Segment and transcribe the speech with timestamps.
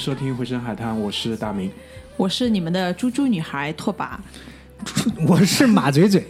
[0.00, 1.70] 收听《回声海滩》，我是大明。
[2.16, 4.16] 我是你们的猪猪女孩拓跋，
[5.28, 6.26] 我是马嘴嘴。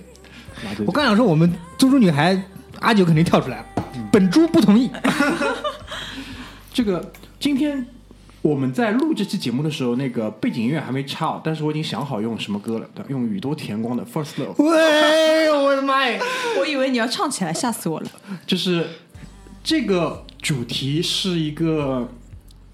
[0.85, 2.37] 我刚想说，我们猪猪女孩
[2.81, 3.67] 阿九肯定跳出来了，
[4.11, 4.91] 本猪不同意。
[6.75, 7.87] 这个今天
[8.43, 16.21] 我们在录这期节目的时候，那个背景音乐还没插哦，但是我已经想好用什么歌了，用宇多田光的《First Love》，喂，我的妈呀！
[16.59, 18.11] 我以为你要唱起来，吓死我了。
[18.45, 18.84] 就是
[19.62, 22.09] 这个主题是一个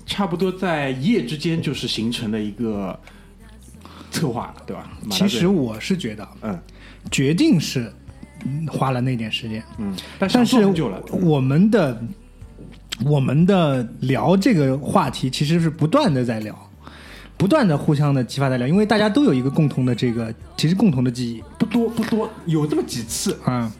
[0.06, 2.98] 差不多在一夜之间就是形成的一个
[4.10, 4.88] 策划，对吧？
[5.10, 6.58] 其实我是觉得，嗯。
[7.08, 7.92] 决定是
[8.44, 10.56] 嗯花了那点时间，嗯，但但是
[11.12, 12.02] 我们的
[13.04, 16.70] 我们的聊这个话题其实是不断的在聊，
[17.36, 21.44] 不断的互相的激发在聊，因为大家都有一个共同的这个其实共同的记忆。
[21.58, 23.72] 不多不多，有这么几次，啊。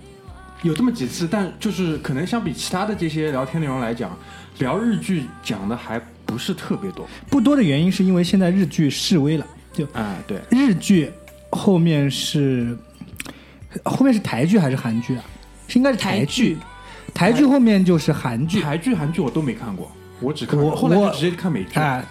[0.62, 4.17] 有这么几次，但就是可能相比其他的这些聊天内容来讲，
[4.59, 7.09] 聊日剧讲的还不是特别多。
[7.31, 11.11] 不多的原因是因为现在日剧示威了，就啊，对，日剧
[11.51, 12.77] 后面是
[13.85, 15.25] 后面是台剧还是韩剧啊？
[15.69, 16.59] 是应该是台剧，
[17.15, 18.61] 台剧后面就是韩剧。
[18.61, 21.71] 台剧、韩剧我都没看过，我只看我我后来就直接看美剧。
[21.75, 22.05] 哎，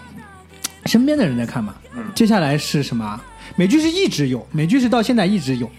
[0.86, 1.76] 身边的人在看嘛。
[1.96, 3.20] 嗯接下来是什么？
[3.56, 5.70] 美剧是一直有，美剧是到现在一直有。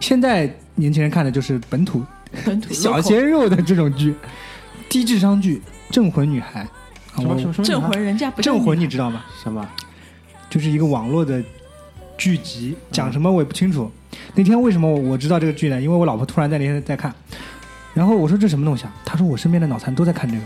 [0.00, 2.04] 现在年轻人看的就是本土
[2.44, 4.14] 本土小鲜肉的这种剧，
[4.88, 5.62] 低智商剧
[5.94, 6.64] 《镇魂女孩》
[7.16, 9.24] 什么什么什么镇魂，人家不镇魂你知道吗？
[9.42, 9.66] 什么？
[10.50, 11.42] 就是一个网络的
[12.16, 13.90] 剧集，讲什么我也不清楚。
[14.34, 15.80] 那天为什么我我知道这个剧呢？
[15.80, 17.12] 因为我老婆突然在那天在看，
[17.92, 18.94] 然后我说这什么东西啊？
[19.04, 20.42] 她说我身边的脑残都在看这个，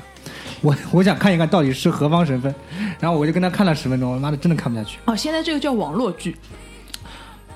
[0.63, 2.55] 我 我想看一看到底是何方神分，
[3.01, 4.99] 然后我就跟她看了十分钟，我妈的真的看不下去。
[5.05, 6.37] 哦，现在这个叫网络剧，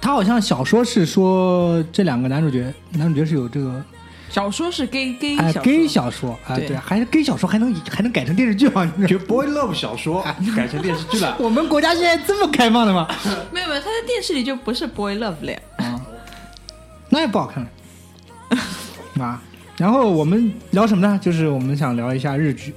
[0.01, 3.83] 她好像小说是说这两个男主角，男主角是有这个
[4.33, 8.91] 小说是 gay gay 哎小说 gay 小说啊，对对，还是 gay 小说还能还能改成电视剧啊？
[8.97, 10.25] 你知道就 boy love 小说
[10.57, 11.37] 改成电视剧了。
[11.39, 13.07] 我们国家现在这么开放的吗？
[13.53, 15.61] 没有没有，他在电视里就不是 boy love 了呀。
[17.11, 17.71] 那也不好看了
[19.23, 19.43] 啊。
[19.77, 21.19] 然后我们聊什么呢？
[21.21, 22.73] 就是我们想聊一下日剧，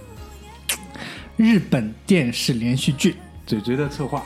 [1.38, 3.16] 日本电视连续剧。
[3.48, 4.22] 嘴嘴的策划，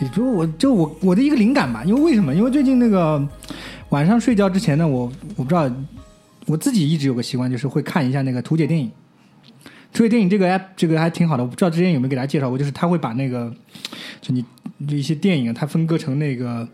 [0.00, 2.34] 也就我就我我的一个灵感吧，因为为什么？
[2.34, 3.26] 因为最近那个
[3.88, 5.70] 晚上睡觉之前呢，我我不知道
[6.48, 8.90] 我自己一直有个习惯，就是会看一下那个图解电影。
[9.92, 13.54] 图解电影这个 app 这个还挺好的，我不知道之前有没有给大家介绍过，就是它会把那个
[14.20, 14.44] 就你
[14.86, 16.68] 就一些电影啊，它分割成那个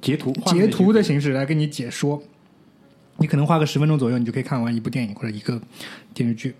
[0.00, 2.22] 截图截图的形形式来跟你解说。
[3.18, 5.60] 你可能花个十分钟左右，你就可以看完一部电影或者一个
[6.12, 6.52] 电视剧。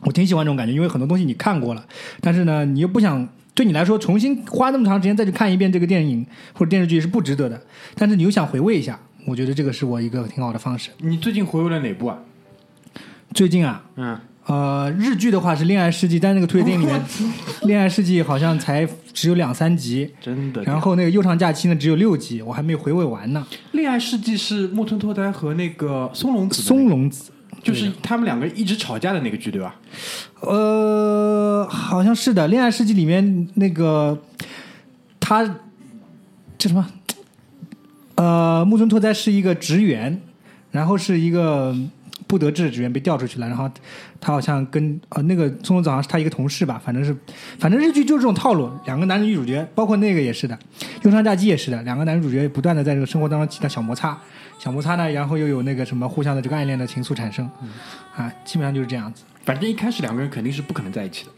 [0.00, 1.86] 我挺喜欢这种感觉，因为很多东西你看过了，
[2.22, 6.24] 但是呢，你又不想对你来说重新花那么长时间再去看一遍这个电影
[6.54, 7.60] 或者电视剧是不值得的。
[7.94, 10.90] 但是你又想回味一下，我觉得这个是我一个挺好的方式。
[10.98, 12.18] 你最近回味了哪部啊？
[13.32, 17.00] 最近啊，嗯，呃，日剧的话是《恋爱世纪》，但那个推荐里面，
[17.66, 20.64] 《恋爱世纪》好像才只有两三集，真的。
[20.64, 23.46] 然后那个《悠长假期》呢只有六集，我还没有回味完呢。
[23.70, 27.30] 《恋爱世纪》是木村拓哉和那个松隆子那个，松隆子，
[27.62, 29.76] 就是他们两个一直吵架的那个剧，对吧？
[30.40, 34.20] 呃，好像是的，《恋爱世纪》里面那个
[35.20, 35.44] 他
[36.58, 36.84] 叫什么？
[38.20, 40.20] 呃，木村拓哉是一个职员，
[40.70, 41.74] 然后是一个
[42.26, 43.70] 不得志的职员被调出去了，然后
[44.20, 47.16] 他好像跟呃那个松隆子好像是他一个同事吧，反正是
[47.58, 50.54] 反正日剧就是这种套路，两个男女主角，包括那个也是的，
[51.04, 54.18] 《忧伤假期》也是的，两个男女主角不断的在这个生活当中起到小摩擦，
[54.58, 57.48] 小摩擦呢，然后又有那个什么互相的这个暗恋的情愫产生，
[58.14, 59.22] 啊，基本上就是这样子。
[59.46, 61.30] 反正一开始两个人肯定是不可能在一起的。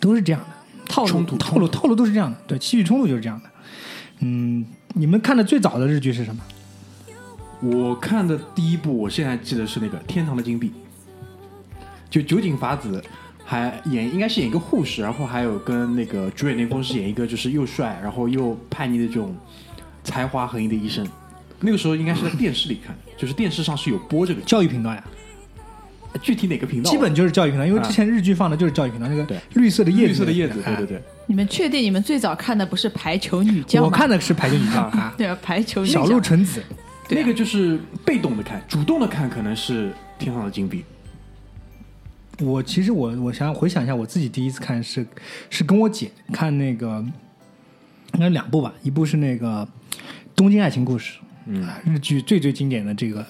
[0.00, 0.46] 都是这样的
[0.86, 2.38] 套路套路，套路都是这样的。
[2.46, 3.50] 对，戏剧冲突就是这样的。
[4.20, 4.64] 嗯，
[4.96, 6.40] 你们看的最早的日剧是什么？
[7.60, 10.68] 我看的第一部，我现在记得是那个《天堂的金币》，
[12.08, 13.02] 就酒井法子
[13.44, 19.34] 还演应该是演一个护士，然后还有跟那个主演林峰是演一个就是又帅然后又叛逆的这种
[20.04, 21.04] 才华横溢的医生。
[21.58, 25.04] 那个时候应该是在电视里看的，就是电视上是有播这个，教育频道呀，
[26.22, 26.92] 具体哪个频道啊？
[26.92, 31.02] 基本就是教育频道，因为啊之前日剧放的就是教育频道，那个绿色的叶子，绿色的叶子，对哎对对。
[31.26, 33.82] 你们确定你们最早看的不是排球女将？
[33.82, 36.62] 我看的是排球女将啊， 对啊，排球女小鹿纯子，
[37.08, 39.88] 那个就是被动的看，主动的看可能是
[40.18, 40.84] 《天上的金币》。
[42.44, 45.06] 我其实我我想回想一下，我自己第一次看是
[45.50, 47.04] 是跟我姐看那个，
[48.14, 49.66] 应该两部吧，一部是那个
[50.34, 53.24] 《东京爱情故事》，嗯，日剧最最经典的这个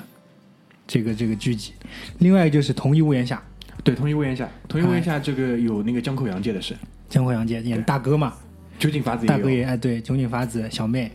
[0.87, 1.73] 这个这个剧集，
[2.19, 3.43] 另外就是《同一屋檐下。
[3.83, 6.75] 对，《同一屋檐下》，《同一屋檐下》这个有那个江口洋介的是，》，
[7.09, 8.33] 江口洋介演大哥嘛，
[8.79, 11.11] 酒井法子大哥也哎对，酒井法子小妹，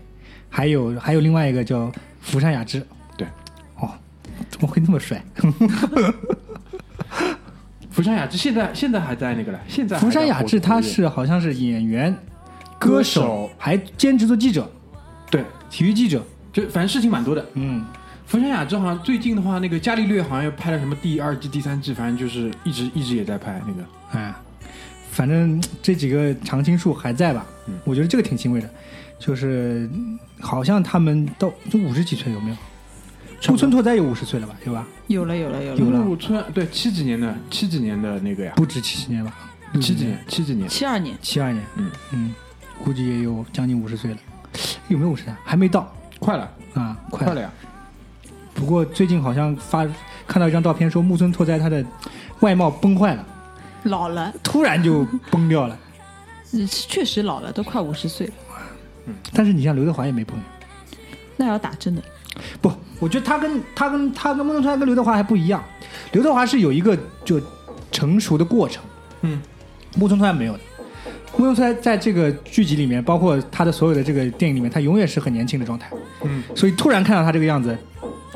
[0.50, 2.86] 还有还有另外一个叫福山雅治，
[3.18, 3.28] 对，
[3.80, 3.92] 哦，
[4.50, 5.24] 怎么会那么帅？
[7.90, 12.16] 福山雅治现在现在还在那个了，现在福山雅治他是好像是演员、
[12.80, 14.72] 歌手，还兼职做记者，
[15.30, 16.24] 对，体育记者。
[16.52, 17.46] 就反正事情蛮多的。
[17.54, 17.86] 嗯，
[18.30, 23.84] 福山雅治好像最近的话，那个伽利略好像又拍了什么第二季、第三季，反正就是一直一直也在拍那个。
[24.12, 24.32] 哎，
[25.10, 27.44] 反正这几个常青树还在吧？
[27.66, 28.70] 嗯我觉得这个挺欣慰的，
[29.18, 29.90] 就是
[30.40, 32.56] 好像他们都就五十几岁有没有？
[33.48, 34.56] 木村拓哉有五十岁了吧？
[34.64, 34.88] 有吧？
[35.08, 39.34] 有了有了有了，有了木村对七几年的七几年的那个呀，不止七十年吧？
[39.82, 42.36] 七几年七几年，七二年七二年，嗯嗯，
[42.84, 44.18] 估计也有将近五十岁了，
[44.88, 45.40] 有没有五十啊？
[45.44, 47.52] 还没到快了啊，快快了呀！
[48.60, 49.88] 不过最近好像发
[50.28, 51.84] 看到一张照片，说木村拓哉他的
[52.42, 53.26] 外貌崩坏了，
[53.84, 55.78] 老了，突然就崩掉了。
[56.52, 58.34] 嗯 确实老了，都快五十岁了，
[59.34, 60.38] 但是你像刘德华也没崩，
[61.38, 62.02] 那要打针的。
[62.62, 62.70] 不，
[63.00, 65.64] 我觉得他跟他跟他跟木村拓哉跟刘德华还不一样，
[66.12, 67.42] 刘德华是有一个就
[67.94, 68.84] 成熟的过程，
[69.22, 69.42] 嗯，
[69.96, 70.60] 木村拓哉没有的。
[71.38, 75.90] 木村拓哉在这个剧集里面，包括他的所有的这个电影里面，他永远是很年轻的状态，
[76.24, 76.44] 嗯。
[76.56, 77.78] 所以突然看到他这个样子，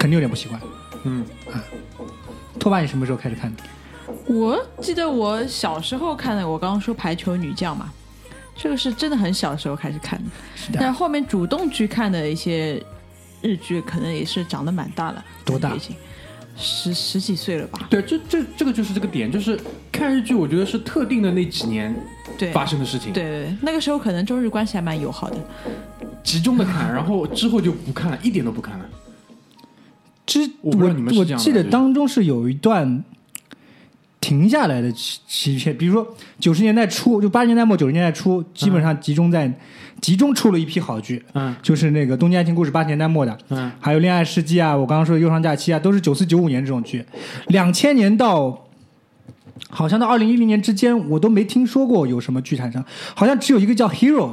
[0.04, 0.60] 肯定有点不习惯。
[1.06, 1.26] 嗯，
[2.60, 3.64] 拓爸，你什么时候开始看的？
[4.28, 7.90] 我记得我小时候看的，我刚刚说排球女将嘛，
[8.54, 10.26] 这个是真的很小的时候开始看的，
[10.58, 12.84] 是的但后面主动去看的一些
[13.42, 15.96] 日剧，可能也是长得蛮大了，多大已经
[16.58, 17.88] 十十几岁了吧？
[17.90, 19.58] 对，这这这个就是这个点，就是
[19.90, 21.96] 看日剧，我觉得是特定的那几年
[22.38, 25.38] 对，发生的事情，对对对，那个时候可能中日关系还蛮友好的。
[26.22, 28.86] 集中的看，然后之后就不看了，一点都不看了。
[30.26, 30.74] 之我
[31.18, 33.04] 我记得当中是有一段
[34.22, 39.52] 停下来的期期片，比如说九十年代初，就八十年代末九十年代初，基本上集中在、
[40.00, 47.04] 集中出了一批好剧，嗯就是那个《东京爱情故事》八十年代末的，嗯，还有《恋爱世纪》啊，我刚刚说的《忧伤假期》啊，都是九四九五年这种剧。
[47.48, 48.68] 两千年到
[49.70, 52.82] 好像到二零一零年之间，我都没听说过有什么剧产生，
[53.14, 54.30] 好像只有一个叫《Hero》。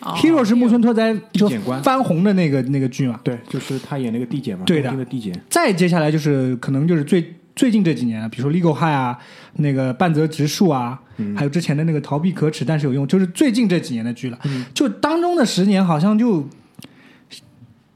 [0.00, 0.14] 哦。
[0.16, 1.48] Hero 是木村拓哉就
[1.82, 4.88] 翻红的那个那个剧嘛，对，就是他演那个地检嘛，对的。
[4.88, 5.40] 东京的地检。
[5.48, 9.18] 再接下来就是可能就是最最近这几年，比如说《Legal High》啊，
[9.54, 11.36] 那个半泽直树啊，嗯。
[11.36, 14.38] 还有之前的那个《逃避可耻但是有用》，就是最近这几年的剧了。
[14.44, 14.64] 嗯。
[14.74, 16.48] 就当中的十年好像就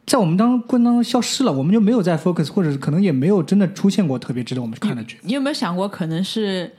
[0.06, 5.16] 在我们当过程当中消失了，我们就没有在 focus，或者是可能也没有真的出现过特别值得我们去看的剧。
[5.22, 6.70] 你有没有想过，可能是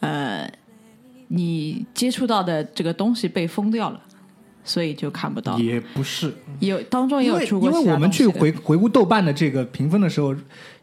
[0.00, 0.50] 呃，
[1.28, 4.00] 你接触到的这个东西被封掉了，
[4.64, 5.58] 所以就看不到。
[5.58, 10.34] 也不是，有当中也有出过因为我们去回回顾豆瓣的这个评分的时候，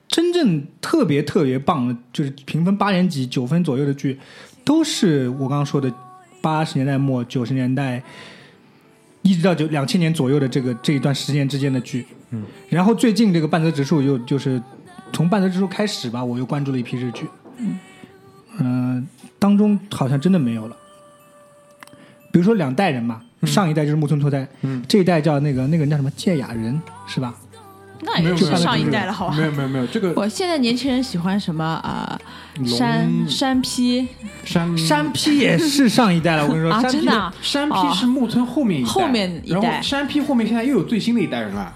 [0.08, 4.20] 真正特别特别棒的，就是评分八点几、九分左右的剧，
[4.64, 5.92] 都是我刚刚说的
[6.42, 8.02] 八十年代末、九十年代，
[9.22, 12.06] 一直到九两千年左右的这个这一段时间之间的剧。
[12.32, 14.62] 嗯，然后最近这个半泽直树又就是
[15.12, 17.26] 从半泽直树开始吧，我又关注了一批日剧。
[18.60, 19.08] 嗯、
[19.40, 20.76] 当中好像真的没有了。
[22.32, 27.34] 比如说两代人嘛，上一代就是木村拓哉，嗯这一代叫那个那个人叫什么芥雅人是吧？
[28.02, 29.44] 那也是上一代了，好吧没？
[29.44, 32.18] 有没有没有，这个我现在年轻人喜欢什么啊、
[32.56, 34.08] 龙山山批
[34.46, 41.74] 山山 P 也是上一代了，我跟你说，啊，真的啊、山批是木村后面一代，后面一代然后山批后面现在又有最新的一代人了，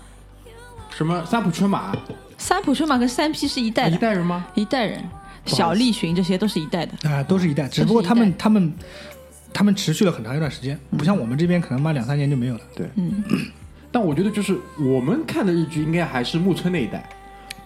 [0.89, 1.93] 什么三浦春马，
[2.37, 4.45] 三浦春马跟三批是一代啊一，代人吗？
[4.55, 5.03] 一代人，
[5.45, 7.09] 小栗旬这些都是一代的。
[7.09, 8.73] 啊、都是一代，只不过他们他们
[9.53, 12.61] 他们持续了很长一段时间，不像我们这边可能妈两三年就没有了。
[12.75, 13.23] 对，嗯，
[13.91, 17.07] 但我觉得就是我们看的日剧应该还是木村那一代，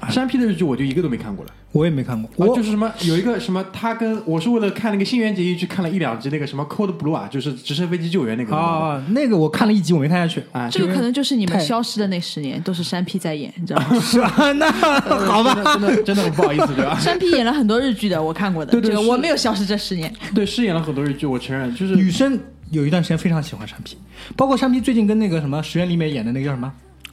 [0.10, 1.52] 山 P 的日剧我就一个都没看过了。
[1.74, 10.42] 我也没看过，啊，我就是什么有一个什么，他跟我是为了看那个新垣结衣去看了一两集那个什么 Code Blue 啊，就是直升飞机救援那个啊，那个我看了一集，我没看下去。
[10.54, 14.00] 啊，这个可能就是你们消失的那十年，都是山 P 在演，你知道吗？
[14.02, 14.52] 是吧？
[14.54, 16.98] 那好吧， 真的真的很不好意思，对吧？
[17.00, 18.72] 山 P 演了很多日剧的，我看过的。
[18.72, 20.12] 对对这个我没有消失这十年。
[20.34, 22.40] 对，饰演了很多日剧，我承认，就是女生
[22.72, 23.98] 有一段时间非常喜欢山 P，
[24.36, 26.72] 包括山 P 最近跟那个什么石原里美演的那个叫什么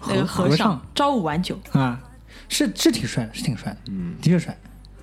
[0.09, 1.99] 那个和和尚朝五晚九，啊，
[2.49, 4.57] 是是挺帅的，是挺帅的，嗯，的确帅。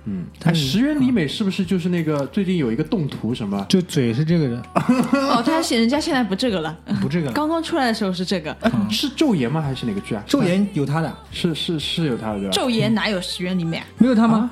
[0.04, 3.64] 嗯，哎石原里美是不是就是那个最近有一个动图什么？
[3.68, 4.62] 就嘴是这个的，
[5.14, 7.32] 哦，他现人家现在不这个了， 不这个了。
[7.34, 8.52] 刚刚出来的时候是这个。
[8.62, 9.62] 哎，是昼颜吗？
[9.62, 10.24] 还是哪个剧啊？
[10.26, 12.52] 昼颜有他的，是是是有他的对吧？
[12.52, 13.86] 昼颜哪有石原里美啊？
[13.98, 14.50] 没有他吗？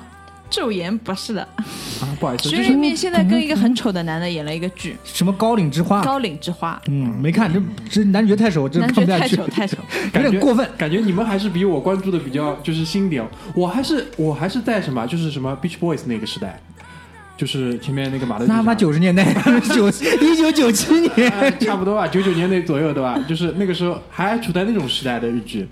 [0.51, 1.41] 昼颜不是的，
[2.01, 6.01] 啊，不好意思，石就是原里美现在跟一个很丑的男的演了一个剧什么高岭之花《？
[6.03, 9.77] 高岭之花嗯，没看，这这男角太丑，这》，男看不下去，太丑太丑。
[10.05, 10.69] 有感觉点过分。
[10.77, 13.25] 感觉你们还是比我关注的比较就是新点。
[13.55, 16.59] 我还是我还是在什么就是什么 Beach Boys 那个时代，
[17.37, 19.23] 就是前面那个马德里那他妈九十年代，
[19.73, 19.87] 九
[20.21, 23.17] 一九九七年，哎差不多吧，九九年那左右对吧？
[23.27, 25.67] 就是那个时候还处在那种时代的日剧。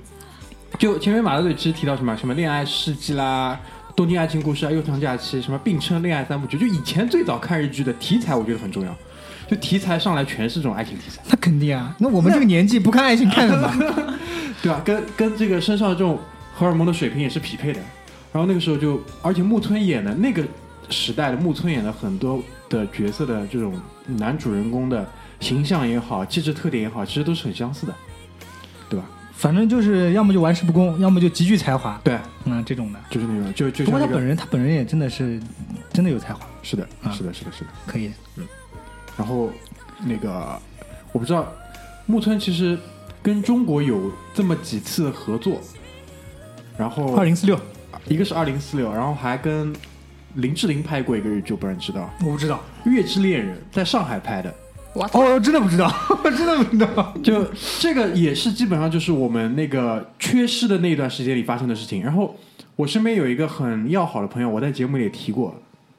[0.77, 3.59] 就前面马德里其实提到什么什么恋爱世纪啦。
[3.99, 8.95] 东京爱情故事啊，悠长假期，什么并称恋爱三部曲，就以前最早看日剧的题材，我觉得很重要。
[9.45, 11.93] 就题材上来全是这种爱情题材，那肯定啊。
[11.99, 13.69] 那我们这个年纪不看爱情看什么？
[14.63, 14.81] 对吧？
[14.85, 16.17] 跟跟这个身上的这种
[16.53, 17.81] 荷尔蒙的水平也是匹配的。
[18.31, 20.45] 然后那个时候就，而且木村演的那个
[20.89, 23.73] 时代的木村演的很多的角色的这种
[24.05, 25.05] 男主人公的
[25.41, 27.93] 形象也好，气质特点也好，其实都是很相似的？
[29.39, 32.99] 反正就是要么就玩世不恭，要么就极具才华，对，嗯，这种的。
[33.09, 35.39] 就是那种，就就不过他本人，他本人也真的是
[35.93, 37.69] 真的有才华，是的，啊是的，是的，是的。
[37.87, 38.11] 可以。
[38.35, 38.45] 嗯。
[39.17, 39.49] 然后
[40.03, 40.61] 那个
[41.13, 41.49] 我不知道，
[42.05, 42.77] 木村其实
[43.23, 45.61] 跟中国有这么几次合作，
[46.77, 47.57] 然后二零四六，
[48.09, 49.73] 一个是二零四六，然后还跟
[50.33, 52.61] 林志玲拍过一个日剧，我不知道，我不知道。
[52.89, 54.53] 《月之恋人》在上海拍的，
[54.93, 55.91] 哦，真的不知道，
[56.23, 57.13] 我 真的不知道。
[57.23, 57.45] 就
[57.79, 62.03] 这个也是基本上就是我们那个缺失的那段时间里发生的事情。
[62.03, 62.35] 然后
[62.75, 65.55] 我身边有一个很要好的朋友，我在节目里也提过，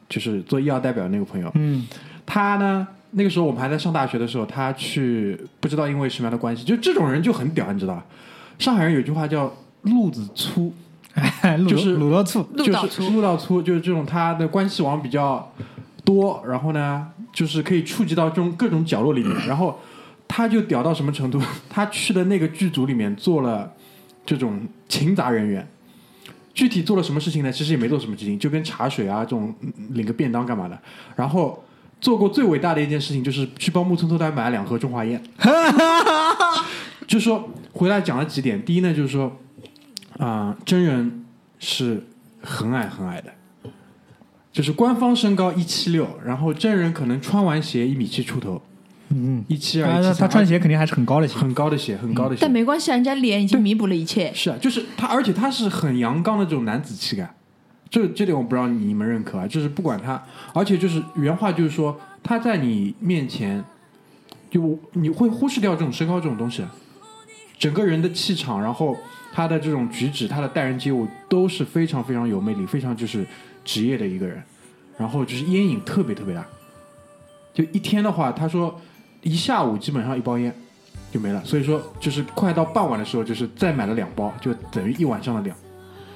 [0.08, 1.86] 就是做医药代表的那个朋友，嗯，
[2.26, 8.04] 他呢，那个时候我们还在上大学的时候，他去不知道因为什么样的关系，就这种人就很屌，你知道吧？
[8.58, 10.72] 上海人有句话叫“路子粗
[11.14, 15.50] ”，哎，就是卤到粗，就是路到粗路道粗，就是这种他的关系网比较
[16.14, 19.78] 多，然后呢，就是可以触及到这种各种角落里面， 然后
[20.26, 21.40] 他就屌到什么程度？
[21.70, 23.72] 他去的那个剧组里面做了
[24.26, 25.66] 这种勤杂人员。
[26.52, 27.52] 具体做了什么事情呢？
[27.52, 30.76] 其实也没做什么事情，就跟茶水啊这种嗯领个便当干嘛的。
[31.14, 31.62] 然后
[32.00, 35.22] 做过最伟大的一件事情，就是去帮木村拓哉买了两盒中华烟。
[37.06, 39.36] 就说回来讲了几点，第一呢，就是说
[40.18, 41.24] 啊、真人
[41.60, 42.04] 是
[42.42, 43.32] 很矮很矮的，
[44.52, 48.60] 就是官方身高一七六，然后真人可能穿完鞋一米七出头，
[49.10, 51.38] 嗯，一七二他一七他穿鞋肯定还是很高的鞋。
[51.38, 52.40] 很高的鞋，很高的鞋。
[52.42, 54.32] 但没关系啊，人家脸已经弥补了一切。
[54.34, 57.32] 是啊，就是他，而且他是很阳刚的这种男子气概，
[57.88, 59.46] 这这点我不知道你们认可啊。
[59.46, 60.20] 就是不管他，
[60.52, 63.64] 而且就是原话就是说他在你面前，
[64.50, 66.64] 就你会忽视掉这种身高这种东西，
[67.56, 68.96] 整个人的气场，然后
[69.32, 73.24] 他的这种举止，他的待人接物都是非常非常有魅力，非常就是
[73.70, 74.42] 职业的一个人，
[74.98, 76.44] 然后就是烟瘾特别特别大，
[77.54, 78.80] 就一天的话，他说
[79.22, 80.52] 一下午基本上一包烟。
[81.12, 85.56] 就没了，所以说就是快到傍晚的时候，就是再买了两包，就等于一晚上的量。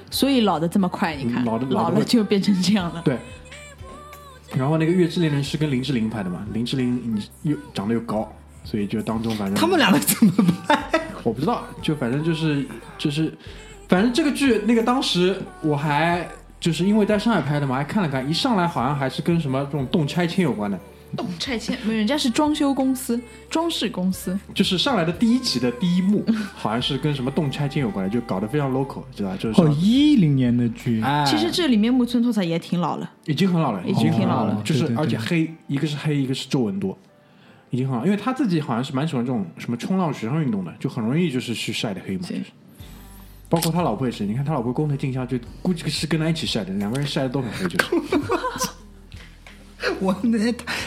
[0.09, 3.01] 所以老的这么快，你看，嗯老的老了就变成这样了。
[3.03, 3.17] 对。
[4.55, 8.31] 然后那个《月之恋人》是跟林志玲拍的嘛，林志玲你又长得又高，
[8.63, 10.33] 所以就当中反正他们两个怎么
[10.65, 11.01] 拍？
[11.23, 12.65] 我不知道，就反正就是
[12.97, 13.33] 就是，
[13.89, 16.25] 反正这个剧那个当时我还
[16.65, 20.79] 就是因为在上海拍的嘛，还看了看，一上来好像还是跟什么这种动拆迁有关的，
[21.15, 24.35] 动拆迁，没有人家是装修公司、装饰公司。
[24.51, 26.25] 就是上来的第一集的第一幕
[26.57, 29.37] 好像是跟什么动拆迁有关的，就搞得非常 local，知道吧？
[29.37, 36.97] 就是哦，说一零年的剧，哎，其实这里面木村拓哉也挺老了，已经很老了，已经挺老了就是对对对而且黑，一个是黑，一个是皱纹多，
[37.69, 38.03] 已经很老。
[38.03, 42.23] 因为他自己好像是蛮喜欢这种什么冲浪、水上运动的，就很容易就是去晒的黑嘛。
[42.27, 42.41] 就是
[43.55, 48.69] 包括他老婆也是，你看他老婆工藤静香就估计是跟他一起晒的，两个人晒的都很黑，就是。
[50.01, 50.37] 我那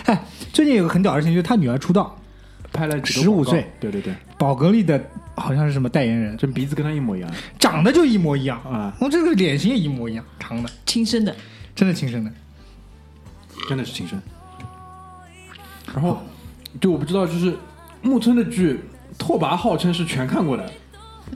[0.05, 0.23] 哎，
[0.53, 2.15] 最近有个很屌的事情，就是他女儿出道，
[2.71, 5.03] 拍了几个15岁，对对对，宝格丽的
[5.35, 7.31] 好像是什么代言人，这鼻子跟他一模一样。
[7.59, 8.61] 长得就一模一样。
[8.71, 11.35] 啊，我这个脸型也一模一样，长的，亲生的。
[11.75, 12.31] 真的亲生的。
[13.67, 14.21] 真的是亲生。
[15.95, 16.23] 然后
[16.83, 17.57] 就我不知道，就是
[18.03, 18.79] 木村的剧，
[19.17, 20.71] 拓跋号称是全看过的，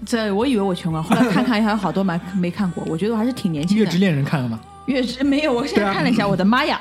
[0.04, 3.84] 这我以为我全看，后来看看还有好多没 没看过，我觉得我还是挺年轻的。
[3.84, 4.60] 月之恋人看了吗？
[4.86, 6.80] 月之没有，我现在看了一下，我的妈呀，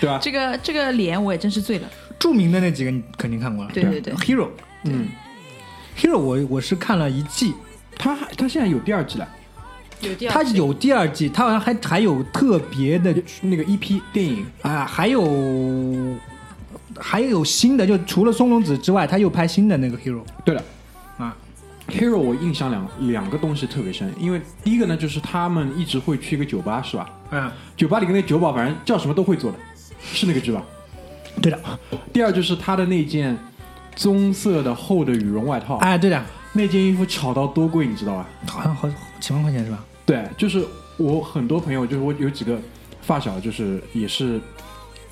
[0.00, 0.18] 对啊？
[0.22, 1.88] 这个这个脸我也真是醉了。
[2.18, 3.70] 著名的那几个你肯定看过了。
[3.72, 4.48] 对对对 Hero
[4.84, 5.08] 嗯
[5.98, 7.54] ，Hero 我我是看了一季，
[7.98, 9.28] 他他现在有第二季了，
[10.00, 16.16] 有第二，他有第二季，他好像还还有特别的那个 EP 电影，啊，还有
[16.98, 20.62] 还有新的，就除了松隆子之外，他又拍新的那个 Hero 对了。
[21.18, 21.36] 啊，
[21.90, 27.10] Hero 我印象两两个东西特别深，因为第一个呢就是他们一直会去一个酒吧，是吧？
[27.30, 29.58] 嗯，酒吧里跟那酒保反正叫什么都会做的，
[30.00, 30.62] 是那个剧吧？
[31.42, 31.58] 对的，
[32.12, 33.36] 第二就是他的那件
[33.94, 38.28] 棕色的厚的羽绒外套，哎，对的，那件衣服炒到多贵，你知道吧？
[38.48, 38.88] 好像好
[39.20, 39.84] 几万块钱是吧？
[40.04, 40.64] 对，就是
[40.96, 42.60] 我很多朋友，就是我有几个
[43.00, 44.40] 发小，就是也是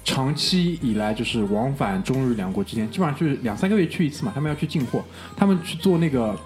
[0.04, 4.32] 长期以来就是往返中日两国之间，基本上就是两三个月去一次嘛。
[4.35, 5.04] 他们要去进货，
[5.37, 6.37] 他们去做那个，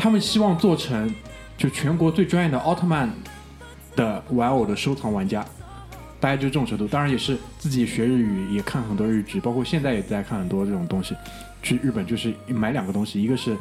[0.00, 1.14] 他们希望做成
[1.56, 3.08] 就全国最专业的奥特曼
[3.94, 5.44] 的玩偶的收藏玩家。
[6.18, 11.16] 大概就这种程度，当然也是自己学日语，也看很多日剧，包括现在也在看很多这种东西。
[11.62, 13.56] 去日本就是买两个东西，一个是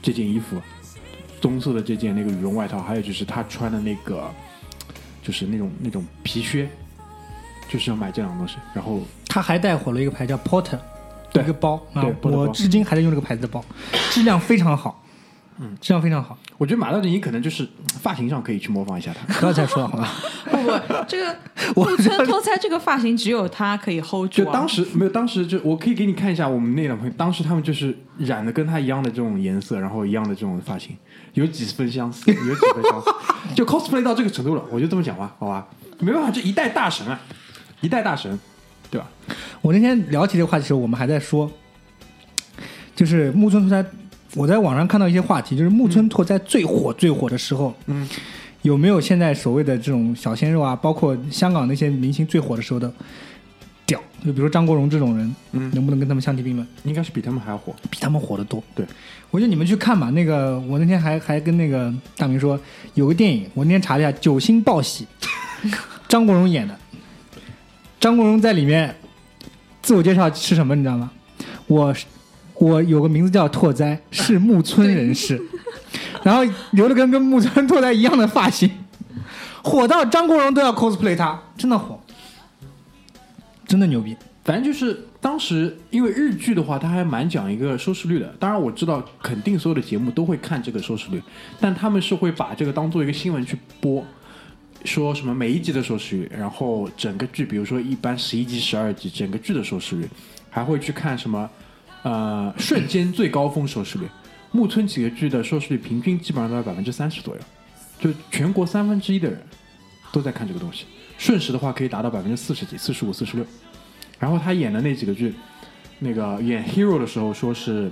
[0.00, 0.60] 这件衣服，
[1.40, 4.30] 棕色的这件那个羽绒外套，还有就是他穿的那个，
[5.20, 6.68] 就是那种那种皮靴，
[7.68, 8.54] 就是要买这两个东西。
[8.72, 10.78] 然后他还带火了一个牌叫 Porter，
[11.32, 13.64] 对一个包啊对我至今还在用这个牌子的包，
[14.12, 15.02] 质量非常好，
[15.62, 17.68] 嗯，这样非常好，我觉得马道你可能就是
[18.00, 19.30] 发型上可以去模仿一下他。
[19.38, 20.08] 不要再说了好吧？
[20.50, 21.36] 不不，这个
[21.76, 24.44] 我木村拓哉这个发型只有他可以 hold 住、啊。
[24.44, 30.96] 就当时没有，当时就我可以给你看一下我们那两朋友，当时他们就是染的跟他一样的这种颜色，然后一样的这种发型，
[31.34, 33.10] 有几分相似，有几分相似，
[33.54, 35.66] 就 cosplay 到这个程度了，我就这么讲吧，好吧？
[35.98, 37.20] 没办法，这一代大神啊，
[37.82, 38.38] 一代大神，
[38.90, 39.06] 对吧？
[39.60, 41.50] 我那天聊起这个话题的时候，我们还在说，
[42.96, 43.86] 就是木村拓哉，
[44.34, 48.08] 我在网上看到一些话题，就是木村拓哉最火最火的时候，嗯，
[48.62, 52.92] 有没有现在所谓的这种小鲜肉啊，包括香港那些明星最火的时候的
[53.84, 54.00] 屌？
[54.24, 56.66] 就比如说张国荣这种人，嗯能不能跟他们相提并论？
[56.84, 57.74] 应该是比他们还要火。
[57.90, 58.62] 比他们火得多。
[58.74, 58.86] 对，
[59.30, 60.10] 我觉得你们去看吧。
[60.10, 62.58] 那个，我那天还还跟那个大明说，
[62.94, 65.06] 有个电影，我那天查了一下，《九星报喜》，
[66.08, 66.76] 张国荣演的。
[67.98, 68.94] 张国荣在里面
[69.82, 70.76] 自我介绍是什么？
[70.76, 71.10] 你知道吗？
[71.66, 72.06] 我是
[72.60, 75.40] 我有个名字叫拓哉，是木村人士，
[76.22, 76.42] 然后
[76.72, 78.70] 留了根跟木村拓哉一样的发型，
[79.64, 81.98] 火到张国荣都要 cosplay 他，真的火，
[83.66, 84.14] 真的牛逼。
[84.44, 88.26] 反正就是当时，因为日剧的话，他还蛮讲一个收视率的。
[88.38, 91.22] 当然我知道，肯定所有的节目都会看这个收视率，
[91.58, 94.04] 但他们是会把这个当做一个新闻去播，
[94.84, 100.06] 说什么每一集的收视率，然后整个剧，比如说一般十一集、十二集，整个剧的收视率，
[100.50, 101.48] 还会去看什么
[102.02, 104.06] 呃瞬间最高峰收视率。
[104.52, 107.40] 木村几个剧的收视率平均基本上都在百分之三十左右，
[107.98, 109.40] 就全国三分之一的人
[110.10, 110.86] 都在看这个东西。
[111.18, 113.46] 瞬时的话可以达到百分之四十几、四十五、四十六。
[114.18, 115.34] 然后他演的那几个剧，
[116.00, 117.90] 那个演 Hero 的时候，说是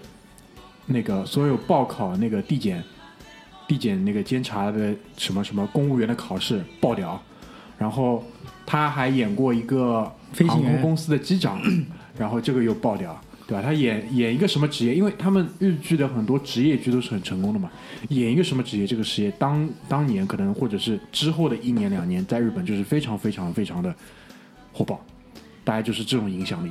[0.87, 2.83] 那个所有报考那个地检、
[3.69, 7.23] 地检那个监察的什么什么公务员的考试爆掉，
[7.79, 8.25] 然后
[8.67, 11.63] 他还演过一个航飞行员空公司的机长，
[12.19, 13.19] 然后这个又爆掉，
[13.49, 13.63] 对吧？
[13.63, 14.95] 他演演一个什么职业？
[14.95, 17.69] 因为他们日剧的很多职业剧都是很成功的嘛，
[18.11, 23.93] 演一个什么职业，这个职业当当年可能或者是之后的一年两年，在日本就是非常非常非常的
[24.73, 25.03] 火爆。
[25.65, 26.71] 大概就是这种影响力。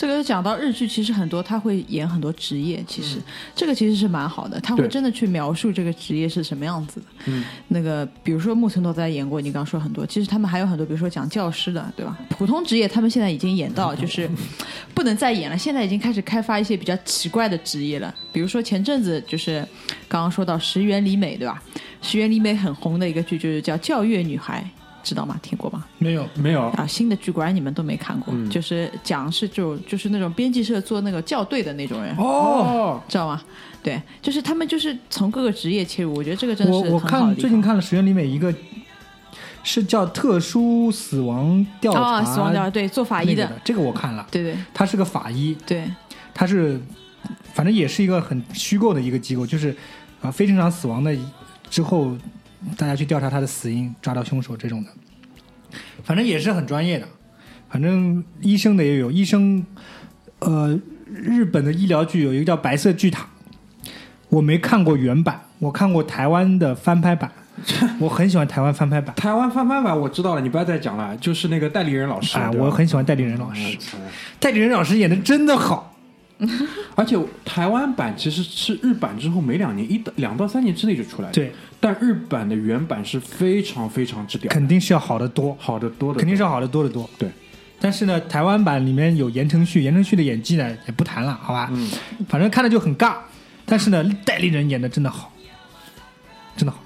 [0.00, 3.18] 这个讲到日剧，其实很多他会演很多职业，其实、
[3.54, 7.06] 这个其实是蛮好的，他会真的去描述这个职业是什么样子的。
[7.26, 12.16] 嗯，那个比如说木村拓哉演过，你刚刚说很多，其实他们还有很多，比如说讲教师的，对吧？
[12.30, 14.26] 普通职业他们现在已经演到 就是
[14.94, 19.62] 不能再演了，现在已经开始开发一些比较奇怪的职业了，比如说前阵子就是
[20.08, 21.62] 刚刚说到石原里美，对吧？
[22.00, 24.64] 石原里美很红的一个剧就是叫《教育女孩》，
[25.02, 25.38] 知道吗？
[25.42, 25.84] 听过吗？
[25.98, 28.48] 没有，没有，啊，新的剧果然你们都没看过，嗯。
[28.50, 33.42] 就是讲是就就是那种编辑社做那个校对的那种人，哦，知道吗？
[33.82, 38.54] 对，就是他们就是从各个职业切入，我觉得这个真的我我是很好最近看了石原里美一个，
[39.62, 44.54] 是叫特殊死亡调查，啊，死亡调查对做法医的，那个的，这个我看了，对对。
[44.74, 45.90] 他是个法医，对，
[46.34, 46.78] 他是
[47.54, 49.74] 反正也是一个很虚构的一个机构，就是
[50.20, 51.16] 啊非正常死亡的
[51.70, 52.14] 之后，
[52.76, 54.90] 大家去调查他的死因，抓到凶手这种的，
[56.04, 57.06] 反正也是很专业的，
[57.68, 59.64] 反正医生的也有，医生
[60.40, 63.22] 呃日本的医疗剧有一个叫《白色巨塔》，
[64.28, 67.32] 我没看过原版，我看过台湾的翻拍版，
[67.98, 69.14] 我很喜欢台湾翻拍版。
[69.16, 72.38] 台湾翻拍版我知道了，你不要再讲了，就是那个代理人老师。
[72.38, 73.78] 啊，我很喜欢代理人老师。
[74.38, 75.89] 代理人老师演的真的好，
[76.96, 87.08] 而且台湾版其实是日版之后没两年一到两到三年之内就出来了，对，但日版的原版是非常非常之屌，肯定是要好得多，好得多的，肯定是要好得多得多。
[87.18, 87.30] 对。
[87.82, 91.70] 但是呢，台湾版里面有言承旭，言承旭的演技呢也不谈了，好吧？
[91.72, 91.90] 嗯，
[92.28, 93.16] 反正看着就很尬。
[93.64, 95.32] 但是呢，戴立人演的真的好，
[96.56, 96.82] 真的好，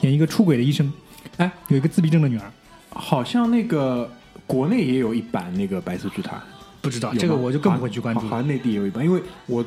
[0.00, 0.90] 演一个出轨的医生，
[1.36, 2.50] 哎，有一个自闭症的女儿，
[2.88, 4.10] 好像那个
[4.46, 6.42] 国内也有一版那个白色巨塔，
[6.80, 8.20] 不知道有这个我就更不会去关注。
[8.22, 9.64] 好好像内地也有一版，因为我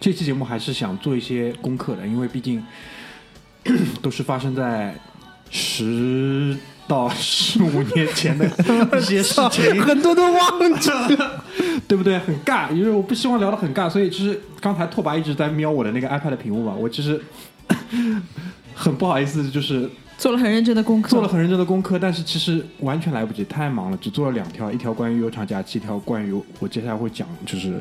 [0.00, 2.62] 这期节目还是想做一些功课的，因为毕竟
[4.00, 4.94] 都是发生在
[5.50, 6.56] 十
[6.88, 8.46] 到十五年前的
[8.98, 11.44] 一些事情， 很多都忘记了。
[11.88, 12.18] 对不对？
[12.18, 17.20] 很尬，因为我不希望聊得很尬，所以其实刚才拓跋一直在瞄我的那个 iPad 的屏幕嘛，我其实
[18.74, 27.80] 很不好意思，就是做了很认真的功课，做了很认真的功课，但是其实完全来不及，太忙了，只做了两条，一条关于悠长假期，一条关于我接下来会讲就是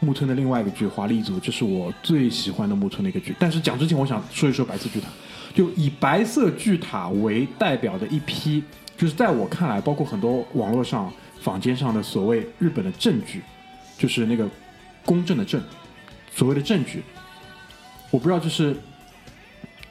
[0.00, 3.34] 木村的另外一个剧《华丽一族》，这是我最喜欢的木村的一个剧。
[3.38, 5.08] 但是讲之前，我想说一说白色巨塔，
[5.54, 8.62] 就以白色巨塔为代表的一批，
[8.96, 13.40] 就是在我看来，包括很多网络上、坊间上的所谓日本的证据，
[13.96, 14.48] 就是那个
[15.04, 15.60] 公正的证，
[16.34, 17.02] 所谓的证据，
[18.10, 18.76] 我不知道就是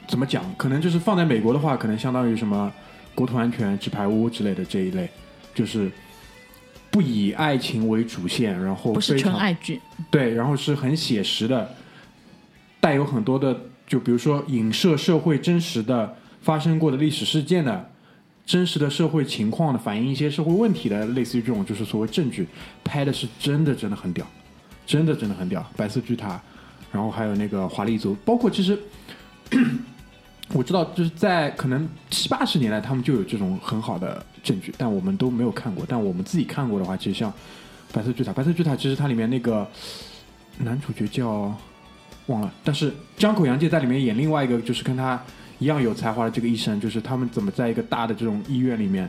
[0.08, 2.72] 怎么讲，可能就是放在美国的话，可能相当于什么
[3.14, 5.08] 国土安全、纸牌屋之类的这一类，
[5.54, 5.88] 就是
[6.90, 11.72] 不以爱情为主线，然后不是纯爱剧，对，然后是很写实的，
[12.80, 17.90] 带有很多的，就比如说影射社会真实的发生过的历史事件的。
[18.46, 22.48] 真实的社会情况的反映一些社会问题的，类似于这种就是所谓证据，
[22.82, 24.26] 拍的是真的真的很屌，
[24.86, 25.62] 真的真的很屌。
[25.76, 26.40] 白色巨塔，
[26.90, 28.78] 然后还有那个华丽一族，包括其实
[30.54, 35.84] 我知道就是在可能七八十年代他们就有这种很好的证据，但我们都没有看过。
[35.86, 37.32] 但我们自己看过的话，其实像
[37.92, 39.68] 白色巨塔，白色巨塔其实它里面那个
[40.58, 41.54] 男主角叫
[42.26, 45.22] 忘了，但是江口洋介在里面演另外一个就是跟他
[45.58, 49.08] 一样有才华的这个医生，就是他们怎么在一个大的这种医院里面，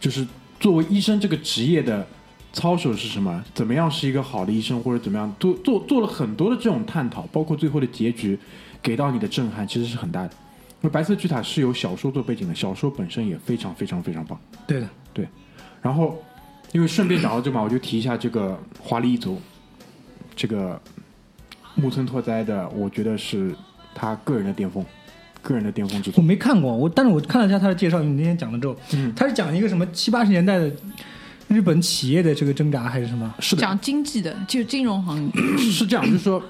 [0.00, 0.26] 就是
[0.58, 2.04] 作为医生这个职业的
[2.52, 3.44] 操守是什么？
[3.54, 8.36] 怎么样是一个好的医生，或者怎么样做做做了很多的这种探讨，包括最后的结局
[8.82, 10.30] 给到你的震撼其实是很大的。
[10.90, 14.38] 白色巨塔是有小说做背景的，小说本身也非常非常非常棒。
[14.66, 15.28] 对的，对
[15.82, 16.22] 然后，
[16.72, 19.40] 因为顺便讲到这嘛，我就提一下这个华丽一族，
[20.34, 20.80] 这个
[21.74, 23.54] 木村拓哉的，我觉得是
[23.94, 24.84] 他个人的巅峰，
[25.42, 26.26] 个人的巅峰之作我。
[26.26, 30.72] 没看过，我但是我看了一下他的介绍，你那天讲了之后，嗯，他是讲一个什么七八十年代的
[31.48, 33.34] 日本企业的这个挣扎还是什么？
[33.38, 35.32] 是的，讲经济的，就金融行业。
[35.58, 36.42] 是这样，就是说，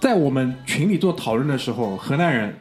[0.00, 2.56] 在我们群里做讨论的时候，河南人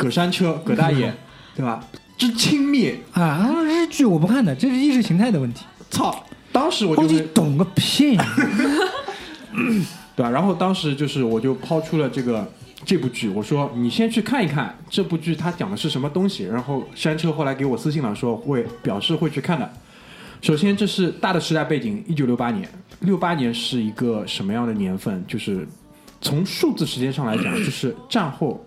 [0.00, 1.14] 葛山车葛大爷，
[1.54, 1.84] 对吧？
[2.16, 5.66] 之轻蔑，啊，日剧我不看的，这是意识形态的问题。
[5.90, 6.24] 操！
[6.50, 8.16] 当时我就是懂个屁！
[10.16, 10.30] 对吧？
[10.30, 12.50] 然后当时就是我就抛出了这个
[12.86, 16.44] 这部剧，我说你先去看一看这部剧它讲的是什么东西。
[16.44, 19.70] 然后山车后来给我私信了，说会表示会去看的。
[20.40, 22.66] 首先，这是大的时代背景，一九六八年，
[23.00, 25.22] 六八年是一个什么样的年份？
[25.26, 25.68] 就是
[26.22, 28.64] 从数字时间上来讲，就是战后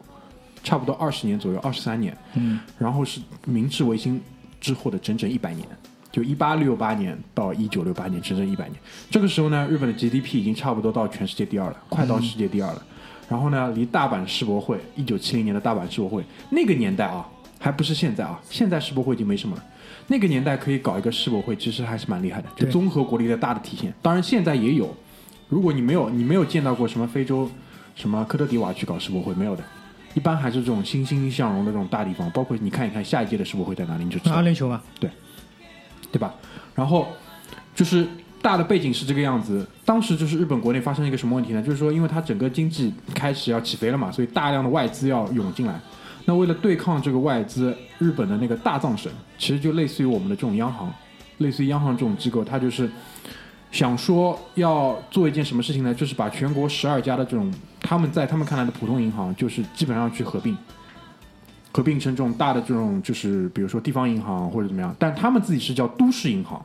[0.63, 2.17] 差不多二十年左右，二十三年。
[2.35, 4.19] 嗯，然后是明治维新
[4.61, 5.67] 之后的整整一百年，
[6.11, 8.79] 就一八六八年到一九六八年，整整一百年。
[9.11, 12.81] 这个时候呢，日本的 GDP 已经差不多到全世界第二了，快到世界第二了。
[13.29, 17.27] 然后呢，离大阪世博会，一九七零年的大阪世博会那个年代啊，
[17.59, 19.63] 还不是现在啊，现在世博会已经没什么了。
[20.07, 23.93] 那个年代可以搞一个世博会，其实还是蛮厉害的，就综合国力的大的体现。
[24.01, 24.93] 当然现在也有，
[25.47, 27.49] 如果你没有你没有见到过什么非洲
[27.95, 29.63] 什么科特迪瓦去搞世博会，没有的。
[30.13, 36.33] 一般还是这种欣欣向荣的这种大地方，包括你看一看下一届的世博会在哪里，你就知道阿联酋嘛，对吧？
[36.75, 37.07] 然后
[37.73, 38.07] 就是
[38.41, 39.65] 大的背景是这个样子。
[39.83, 41.61] 当时就是日本国内发生一个什么问题呢？
[41.61, 45.79] 就是说，因为它整个经济开始要起飞了嘛，所以大量的外资要涌进来。
[46.25, 50.93] 那为了对抗这个外资，日本的那个大藏省其实就类似于我们的这种央行，
[51.39, 52.89] 类似于央行这种机构，它就是
[53.71, 55.93] 想说要做一件什么事情呢？
[55.93, 57.51] 就是把全国十二家的这种
[57.83, 60.57] 他们在他们看来的普通银行，就是基本上去合并。
[61.75, 66.63] 合并成这种大的这种，就是比如说地方银行或者怎么样，但他们自己是叫都市银行，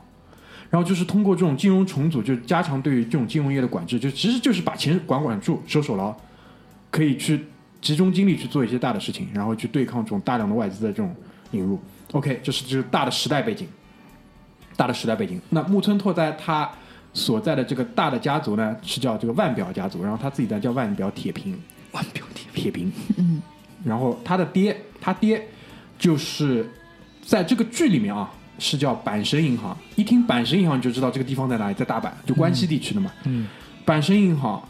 [0.69, 6.15] 然后就是通过这种金融重组，就加强对于这种金融业的管制，就其实就是把钱管管住，收手牢，
[6.91, 7.43] 可以去
[7.81, 11.11] 集中精力去做一些大的事情，然后去对抗这种大量的外资的这种
[11.53, 11.79] 引入。
[12.11, 13.67] OK，这是就是大的时代背景，
[14.77, 15.41] 大的时代背景。
[15.49, 16.69] 那木村拓哉他
[17.13, 21.57] 所在的这个大的家族呢，是叫这个腕表家族，然后他自己呢叫腕表铁平，
[21.91, 23.41] 腕表铁铁平，嗯，
[23.83, 25.45] 然后他的爹，他爹
[25.97, 26.69] 就是
[27.21, 29.77] 在这个剧里面啊，是叫阪神银行。
[29.95, 33.11] 一听阪神银行，你就知道这个地方在哪里，在大阪，就关西地区的嘛。
[33.25, 33.47] 嗯，
[33.85, 34.63] 阪神银行，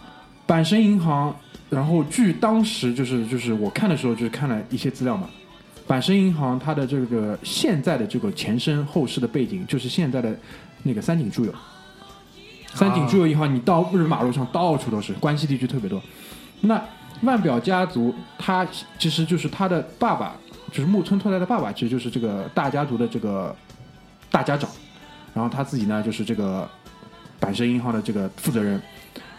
[0.47, 1.35] 阪神银行，
[1.69, 5.29] 然后据当时就是就是我看的时候就是看了一些资料嘛，
[5.87, 10.37] 阪神银行它的这个现在的这个前身后世的背景就是现在的
[10.83, 11.53] 那个三井住友，
[12.73, 16.01] 三井住友银行你到日本马路上到处都是，关西地区特别多。
[16.61, 16.81] 那
[17.21, 18.65] 万表家族，他
[18.97, 20.35] 其实就是他的爸爸，
[20.71, 23.55] 就是木村拓哉的爸爸，其实就是这个大家族的这个
[24.31, 24.69] 大家长。
[25.33, 26.69] 然后他自己呢，就是这个
[27.39, 28.81] 阪神银行的这个负责人。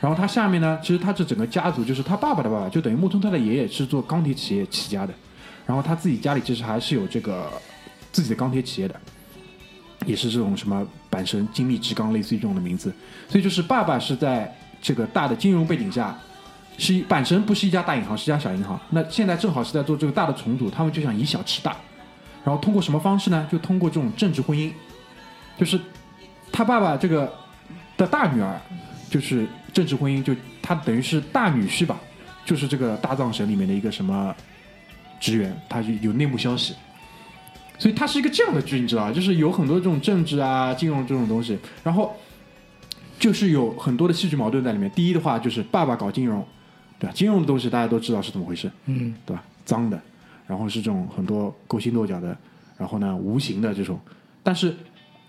[0.00, 5.14] 然后他下面呢，其实他这整个家族，就是他爸爸的爸爸，就等于木村拓哉的爷爷是做钢铁企业起家的。
[5.66, 7.50] 然后他自己家里其实还是有这个
[8.10, 8.94] 自己的钢铁企业的，
[10.04, 12.94] 也是这种什么阪神精密制钢，类似于这种的名字。
[13.28, 16.16] 所以就是爸爸是在这个大的金融背景下，
[16.78, 18.78] 是一阪神不是一家大银行，是一家小银行。
[18.90, 21.76] 那现在正好是在做这个大的重组，他们就想以小吃大，
[22.44, 23.46] 然后通过什么方式呢？
[23.50, 24.72] 就通过这种政治婚姻，
[25.58, 25.78] 就是
[26.52, 27.30] 他爸爸这个
[27.96, 28.60] 的大女儿，
[29.10, 32.00] 就是政治婚姻，就他等于是大女婿吧，
[32.44, 34.34] 就是这个大藏神里面的一个什么
[35.18, 36.74] 职员，他就有内幕消息。
[37.80, 39.12] 所以它是一个这样的剧，你知道吧？
[39.12, 42.14] 就是有很多这种政治啊、金融这种东西，然后
[43.18, 44.90] 就是有很多的戏剧矛盾在里面。
[44.90, 46.46] 第一的话就是爸爸搞金融，
[46.98, 47.12] 对吧？
[47.14, 49.42] 金融的东西大家都知道是怎么回事，嗯，对吧？
[49.64, 49.98] 脏的，
[50.46, 52.36] 然后是这种很多勾心斗角的，
[52.76, 53.98] 然后呢无形的这种。
[54.42, 54.76] 但是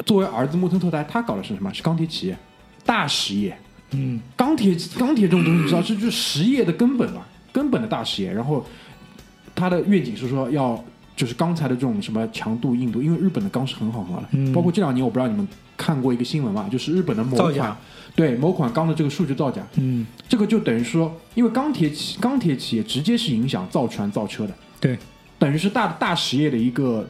[0.05, 1.73] 作为儿子木村拓哉，他搞的是什么？
[1.73, 2.37] 是钢铁企业，
[2.85, 3.57] 大实业。
[3.91, 7.21] 嗯，钢铁钢铁这种东西，你知道，这就是实业的根本嘛，
[7.53, 8.31] 根本的大实业。
[8.31, 8.65] 然后
[9.53, 10.81] 他的愿景是说要
[11.15, 14.27] 就是钢材的这种什么强度、硬度，因为日本的钢是很好很好的。
[14.31, 15.47] 嗯包括这两年，我不知道你们
[15.77, 17.77] 看过一个新闻嘛，就是日本的某款
[18.15, 24.97] 对某款钢的这个数据造假，嗯，这个就等于说，因为钢铁企钢铁企业直接是影响造船造车的，对，
[25.39, 27.07] 等于是大大实业的一个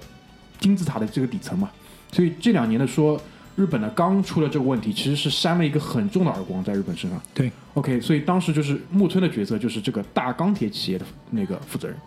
[0.59, 1.69] 金字塔的这个底层嘛。
[2.11, 3.19] 所以这两年的说
[3.55, 7.19] 日本的钢出了这个问题，其实是扇了一个很重的耳光在日本身上。
[7.33, 11.97] 对，OK，所以当时就是木村的角色就是这个大钢铁企业的那个负责人，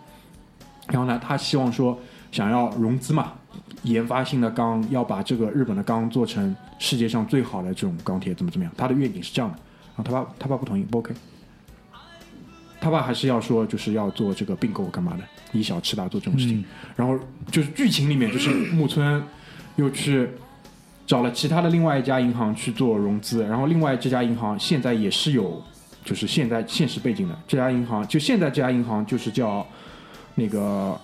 [0.88, 1.99] 然后呢，他希望说
[2.31, 3.33] 想要融资嘛，
[3.83, 8.73] 研发新的钢，要把这个日本的钢做成世界上最好的这种钢铁，怎么怎么样？
[8.77, 9.59] 他的愿景是这样的，
[9.97, 11.14] 然后他爸他爸不同意，不 OK，
[12.81, 16.59] 他爸还是要说就是要做这个并购干嘛的，以小吃大做这种事情。
[16.59, 16.64] 嗯
[16.97, 17.18] 然后
[17.51, 19.20] 就是剧情里面就是木村
[19.75, 20.29] 又去
[21.07, 25.61] 找了其他的另外一家银行去做融资，然后另外这家银行现在也是有
[26.05, 29.66] 就是现在现实背景的，这家银行就现在这家银行就是叫
[30.35, 30.99] 那个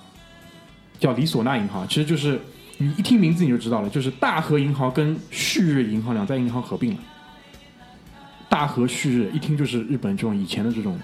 [0.98, 2.40] 叫里索纳银行，其实就是
[2.78, 6.98] 你一听名字你就知道了，就是大和银行跟旭日银行两家银行合并了。
[8.48, 10.98] 大和旭日一听就是日本这种以前的这种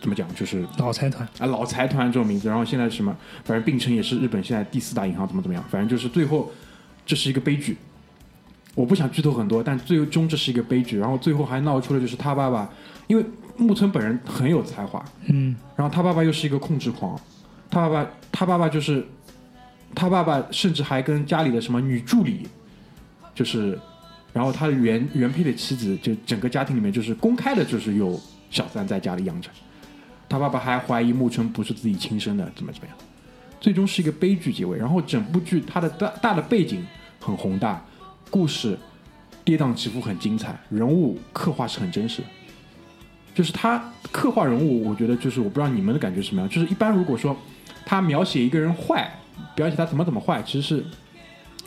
[0.00, 6.52] 怎么讲，就是老财团，啊老财团这种名字，然后现在什么，反正并称也是日本现在第四大银行，怎么怎么样，反正就是最后
[7.04, 7.76] 这是一个悲剧。
[8.76, 12.70] 我不想剧透很多，但最终这是一个悲剧，然后最后还闹出了就是他爸爸，
[13.08, 17.20] 因为木村本人很有才华，嗯，然后他爸爸又是一个控制狂，
[17.68, 19.04] 他爸爸他爸爸就是
[19.94, 22.46] 他爸爸甚至还跟家里的什么女助理，
[23.34, 23.76] 就是，
[24.32, 29.50] 然后他的原原配的妻子，就整个家庭里面就是公开的就是有小三在家里养着，
[30.28, 32.96] 他爸爸还怀疑木村不是自己亲生的，怎么怎么样，
[33.58, 34.78] 最终是一个悲剧结尾。
[34.78, 36.86] 然后整部剧它的大大的背景
[37.18, 37.82] 很宏大，
[38.30, 38.78] 故事
[39.42, 42.22] 跌宕起伏很精彩，人物刻画是很真实。
[42.22, 42.28] 的。
[43.38, 46.50] 就是他刻画人物，我觉得就是我不知道你们的感觉是什么样。
[46.50, 47.36] 就是一般如果说
[47.86, 49.08] 他描写一个人坏，
[49.54, 50.84] 描写他怎么怎么坏，其实是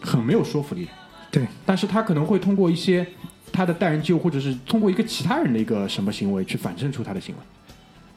[0.02, 0.92] 很没有说服力的。
[1.32, 3.08] 对，但是他可能会通过一些
[3.54, 7.42] 他的待人接物，或者是通过一个其他人的一个什么行为去反衬出他的行为。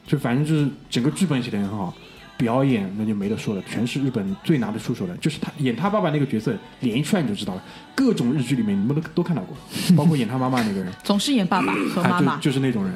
[0.05, 1.93] 就反正就是整个剧本写的很好，
[2.35, 5.15] 表演那就没得说了，全是日本最拿得出手的。
[5.15, 7.63] 就是他演他爸爸那个角色，脸一出来你就知道了。
[7.95, 9.55] 各种日剧里面你们都都看到过，
[9.95, 10.91] 包括演他妈妈那个人。
[11.05, 12.93] 总是演爸爸和妈妈哎，就就是那种人。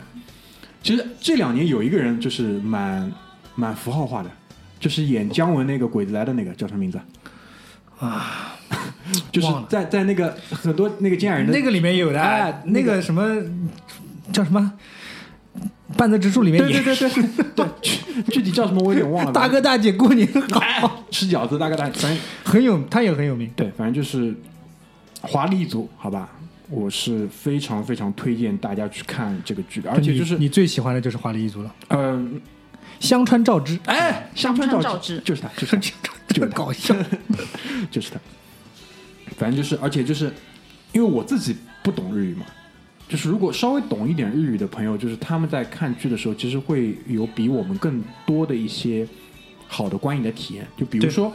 [0.81, 3.11] 其实这两年有一个人就是蛮
[3.55, 4.29] 蛮符号化的，
[4.79, 6.99] 就是演姜文那个鬼子来的那个叫什么名字
[7.99, 8.55] 啊？
[9.31, 13.35] 就是在在那个很多那个金矮人的那个里面有的，哎那个什么
[14.31, 14.71] 叫什么
[15.97, 19.31] 半泽直树里面对对对对对，具具体叫什么我有点忘了。
[19.33, 23.51] 大哥大姐过年好，哎吃饺子，大哥大，反正很有，他也很有名。
[23.55, 24.35] 对，反正就是
[25.21, 26.29] 华丽一族，好吧。
[26.69, 32.41] 我是非常非常推荐大家去看这个剧的，而且就是你你最喜欢的就是华丽一族了，嗯，
[32.99, 36.13] 香川照之，哎，香川照之之就是他，就是他。
[36.29, 36.95] 就是搞笑。
[37.89, 38.19] 就是他。
[39.35, 40.31] 反正就是，而且就是，
[40.91, 42.45] 因为我自己不懂日语嘛，
[43.07, 49.07] 就是如果稍微懂一点日语的朋友，就是他们在看剧的时候，其实会有比我们更多的一些
[49.67, 50.67] 好的观影的体验。
[50.77, 51.33] 就比如说，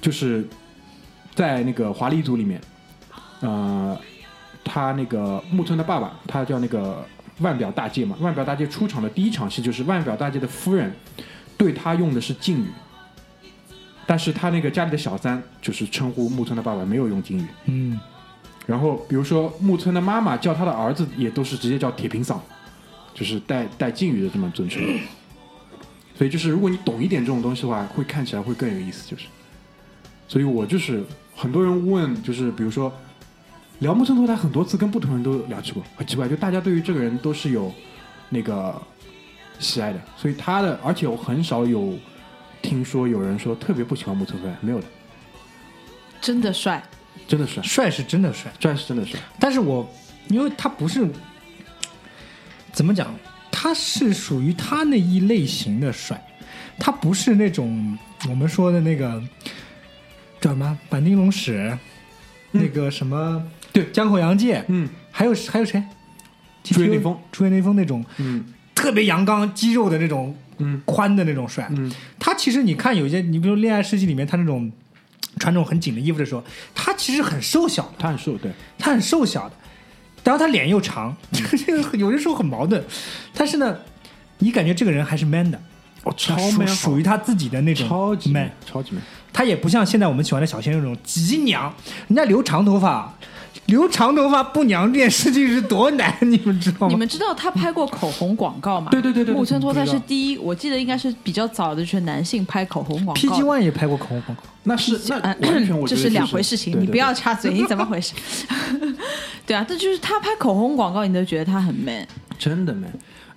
[0.00, 0.44] 就是
[1.36, 2.60] 在那个华丽一族里面，
[3.40, 3.98] 呃，
[4.64, 7.04] 他那个木村的爸爸，他叫那个
[7.40, 8.16] 腕表大介嘛。
[8.20, 10.92] 腕表大介出场的第一场戏就是腕表大介的夫人
[11.56, 12.68] 对他用的是敬语，
[14.06, 17.46] 但是他那个家里的小三就是称呼木村的爸爸没有用敬语。
[17.66, 17.98] 嗯，
[18.66, 22.38] 然后比如说木村的妈妈叫他的儿子也都是直接叫铁平嗓，
[23.14, 24.82] 就是带带敬语的这么尊称。
[26.16, 29.08] 所以就是如果你懂一点这种东西的话，会看起来会更有意思。
[29.08, 29.26] 就是，
[30.26, 31.04] 所以我就是
[31.36, 32.92] 很多人问，就是比如说
[33.80, 37.72] 聊木村拓哉很多次，跟不同人都聊起过，很奇怪，就大家对于这个人都是有
[38.28, 38.74] 那个
[39.58, 41.96] 喜爱的，所以他的，而且我很少有
[42.60, 44.86] 听说有人说特别不喜欢木村拓哉，没有的，
[46.20, 46.82] 真的帅，
[47.28, 47.62] 真的帅。
[47.62, 49.88] 帅是真的帅，帅是真的帅，但是我
[50.28, 51.08] 因为他不是
[52.72, 53.14] 怎么讲，
[53.50, 56.20] 他是属于他那一类型的帅，
[56.80, 57.96] 他不是那种
[58.28, 59.22] 我们说的那个
[60.40, 61.78] 叫什么板丁龙史，
[62.50, 65.82] 那个什么对江口洋介，嗯还有还有谁？
[66.64, 71.66] 竹野内丰，竹野内丰那种嗯特别阳刚、肌肉的那种嗯宽的那种帅。
[71.70, 74.70] 嗯他其实你看有些，你比如《恋爱世纪》里面他那种
[75.38, 79.54] 穿那种很紧的衣服的时候，他其实很瘦小的，他很瘦，对，他很瘦小的，
[80.24, 82.84] 然后他脸又长， 这个有的时候很矛盾。
[83.34, 83.78] 但是呢，
[84.38, 85.58] 你感觉这个人还是 man 的，
[86.02, 88.50] 哦，超 man，属于他自己的那种超级 man。
[88.66, 89.02] 超级 man，
[89.32, 91.74] 他也不像现在我们喜欢的小鲜肉那种极娘，
[92.08, 93.16] 人家留长头发，
[93.66, 96.88] 留长头发不娘这件事情是多难，你们知道吗？
[96.88, 98.88] 你们知道他拍过口红广告吗？
[98.90, 103.20] 对对对对对木村拓哉是第一，我记得应该是比较早的，就是男性拍口红广告。
[103.20, 105.34] PG One 也拍过口红广告，那是那
[105.86, 108.14] 这是两回事情，你不要插嘴，你 怎么回事？
[109.46, 112.06] 对啊，这就是他拍口红广告，你都觉得他很 man。
[112.38, 112.90] 真的 man，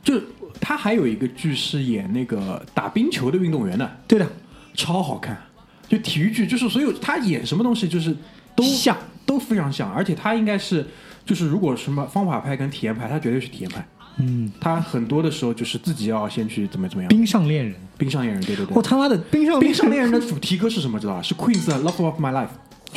[0.04, 0.21] 就
[0.60, 4.28] 他还有一个剧是演那个打冰球的运动员的，对的，
[4.76, 5.41] 超好看，
[5.89, 8.15] 就体育剧，就是所有他演什么东西就是
[8.56, 10.86] 都像都非常像，而且他应该是
[11.25, 13.86] 就是如果什么方法派跟体验派，他绝对是体验派。
[14.17, 17.07] 嗯，他很多的时候就是自己要先去怎么怎么样。
[17.07, 18.75] 冰上恋人，冰上恋人，对对对。
[18.75, 20.99] 我他妈的冰上冰上恋人的主题歌是什么？
[20.99, 21.21] 知道吧？
[21.21, 22.47] 是 Queen's 的《Love of My Life》，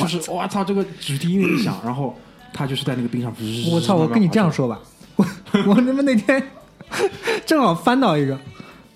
[0.01, 2.15] 就是我操，这个主题音乐一响，然后
[2.53, 3.33] 他就是在那个冰上。
[3.71, 3.95] 我操！
[3.95, 4.77] 我跟你这样，说吧，
[5.15, 5.25] 我
[5.67, 6.43] 我他妈那天
[7.45, 8.37] 正好翻到一个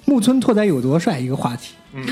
[0.06, 2.06] 木村拓哉有多帅一个话题，嗯，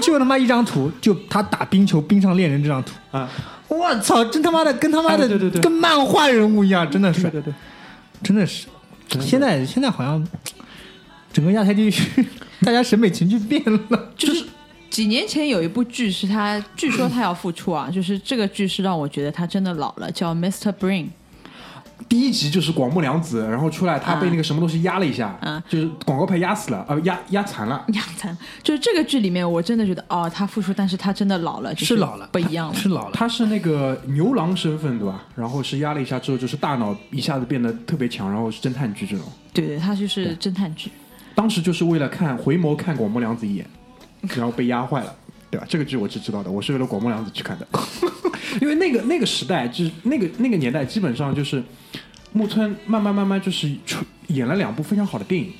[0.00, 3.28] 就他妈一张图，就他打冰球冰上恋人这张图，啊，
[3.70, 7.54] 我操，真他妈的跟他妈的、哎对对对跟漫画人物一样，真的是，对对对，
[8.22, 8.66] 真的是。
[9.20, 10.26] 现在现在好像
[11.32, 12.24] 整个亚太地区
[12.62, 14.44] 大家审美情趣变了，就是
[14.90, 20.72] 几年前有一部剧是他，据说他要复出啊，就是这个剧是让我觉得他真的老了，叫《Mr.
[20.72, 21.04] Brain》。
[22.10, 27.84] 第一集就是广木凉子，然后出来他被那个什么东西压了一下，嗯就是广告牌压死了，呃，压压残了。
[27.94, 32.74] 压残，就是这个剧里面，我真的觉得哦，他复出，但是他真的老了，就是老了，不一样了。
[32.74, 33.12] 是老了。
[33.14, 35.22] 他是那个牛郎身份对吧？
[35.36, 39.24] 然后是压了一下之后，就是大脑一下子变得特别强，然后是侦探剧这种。
[39.54, 40.90] 对对，他就是侦探剧。
[41.36, 43.64] 当时就是为了看回眸看广木凉子一眼，
[44.34, 45.14] 然后被压坏了，
[45.48, 45.64] 对吧？
[45.68, 47.66] 这个剧我是知道的，我是为了广木凉子去看的，
[48.60, 51.62] 因为那个那个时代就是那个那个年代，基本上就是
[52.32, 55.52] 木村慢慢慢慢就是出演了两部非常好的电影，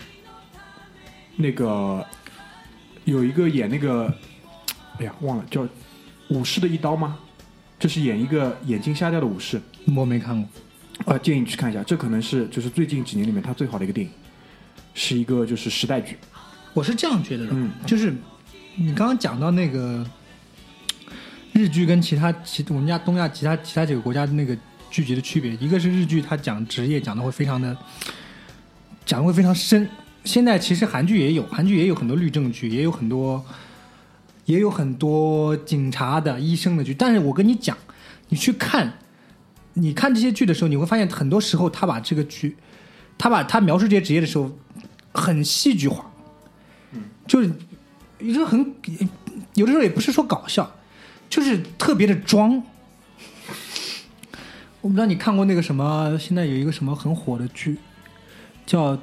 [1.37, 2.05] 那个
[3.05, 4.12] 有一个演那个，
[4.98, 5.66] 哎呀忘了叫
[6.29, 7.18] 武士的一刀吗？
[7.79, 9.61] 就是演一个眼睛瞎掉的武士，
[9.96, 10.48] 我没看过，
[11.07, 14.12] 呃，建议你去看一下，这可能是就是最近几年里面他最好的一个电影，
[14.92, 16.16] 是一个就是时代剧。
[16.74, 18.14] 我是这样觉得的，嗯就是
[18.76, 20.07] 你刚刚讲到那个
[21.52, 24.56] 日剧跟其他其我们家东亚其他其他几个国家的那个
[24.90, 27.76] 剧集的区别，一个是日剧它讲职业讲的会非常的
[29.04, 29.88] 讲的会非常深，
[30.24, 33.44] 现在其实韩剧也有，韩剧也有很多律政剧，也有很多
[34.44, 37.76] 也有很多警察的、医生的剧，但是我跟你讲，
[38.28, 38.94] 你去看。
[39.74, 42.56] 你看这些剧的时候，你会发现很多时候他把这个剧，
[43.16, 44.50] 他把他描述这些职业的时候，
[45.12, 46.10] 很戏剧化，
[47.24, 47.48] 就是
[48.18, 48.74] 有时候很
[49.54, 50.68] 有的时候也不是说搞笑，
[51.31, 52.62] 就是特别的装。
[54.83, 57.76] 我不知道你看过那个什么，现在有一个什么很火的剧，
[58.66, 58.99] 叫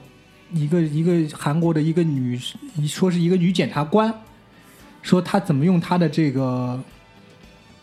[0.51, 2.39] 一个一个韩国的一个女，
[2.87, 4.13] 说是一个女检察官，
[5.01, 6.83] 说她怎么用她的这个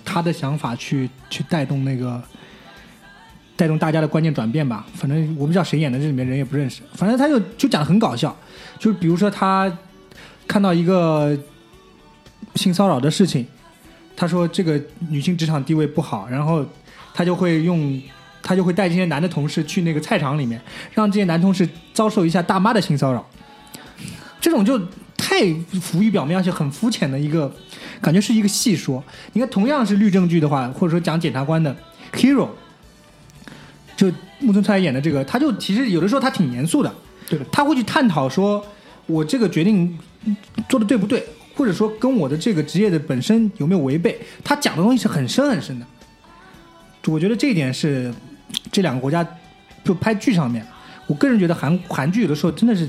[0.05, 2.21] 她的想法去去带动那个
[3.57, 4.85] 带动大家的观念转变吧。
[4.95, 6.83] 反正我不知道谁演的，这里面人也不认识。
[6.95, 8.37] 反正他就就讲的很搞笑，
[8.79, 9.73] 就是比如说他
[10.49, 11.39] 看到一个
[12.57, 13.47] 性骚扰的事情，
[14.17, 16.65] 他说这个女性职场地位不好，然后
[17.13, 18.01] 他就会用
[18.43, 20.61] 他就会带这些男的同事去那个菜场里面，
[20.93, 23.25] 让这些男同事遭受一下大妈的性骚扰。
[24.41, 24.79] 这种就
[25.17, 27.51] 太浮于表面，而且很肤浅的一个
[28.01, 29.03] 感觉，是一个戏说。
[29.33, 31.75] 你看，同样是律政剧的话，或者说讲检察官的
[32.13, 32.49] hero，
[33.97, 36.95] 就木村拓哉演的这个，他就其实有的时候他挺严肃的，
[37.27, 38.63] 对的他会去探讨说，
[39.07, 39.99] 我这个决定
[40.69, 45.87] 做的对不对，或者说跟我的这个职业的本身有没有违背，他讲的东西是很深很深的。
[47.07, 48.13] 我觉得这一点是
[48.73, 49.27] 这两个国家
[49.85, 50.67] 就拍剧上面，
[51.07, 52.89] 我个人觉得韩韩剧有的时候真的是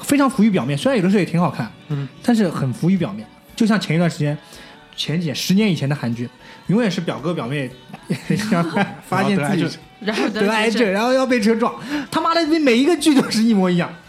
[0.00, 3.26] 非常浮于表面，虽然有的时候也挺好看，嗯，但是很浮于表面。
[3.54, 4.36] 就像前一段时间，
[4.96, 6.28] 前几年十年以前的韩剧，
[6.68, 7.70] 永远是表哥表妹
[9.06, 11.74] 发现自己然后得癌症，然后要被车撞，
[12.10, 14.03] 他妈的每一个剧都是一模一样，就是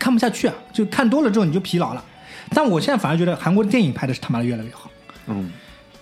[0.00, 0.54] 看不下去啊！
[0.72, 2.04] 就看多了之后你就疲劳了。
[2.52, 4.90] 但我现在反而觉得韩国的电影拍的是他妈的越来越好，
[5.28, 5.48] 嗯，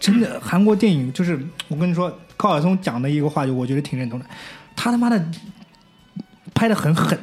[0.01, 4.25] 真的，韩国电影就是我跟你说，高晓松讲的一个话，就我觉得挺认同的，
[4.75, 5.23] 他他妈的
[6.55, 7.19] 拍的很狠，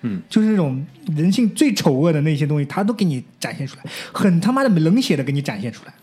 [0.00, 5.94] 嗯，就是那种人性最丑恶的那些东西，他都给你展现出来，很他妈的冷血的给你展现出来。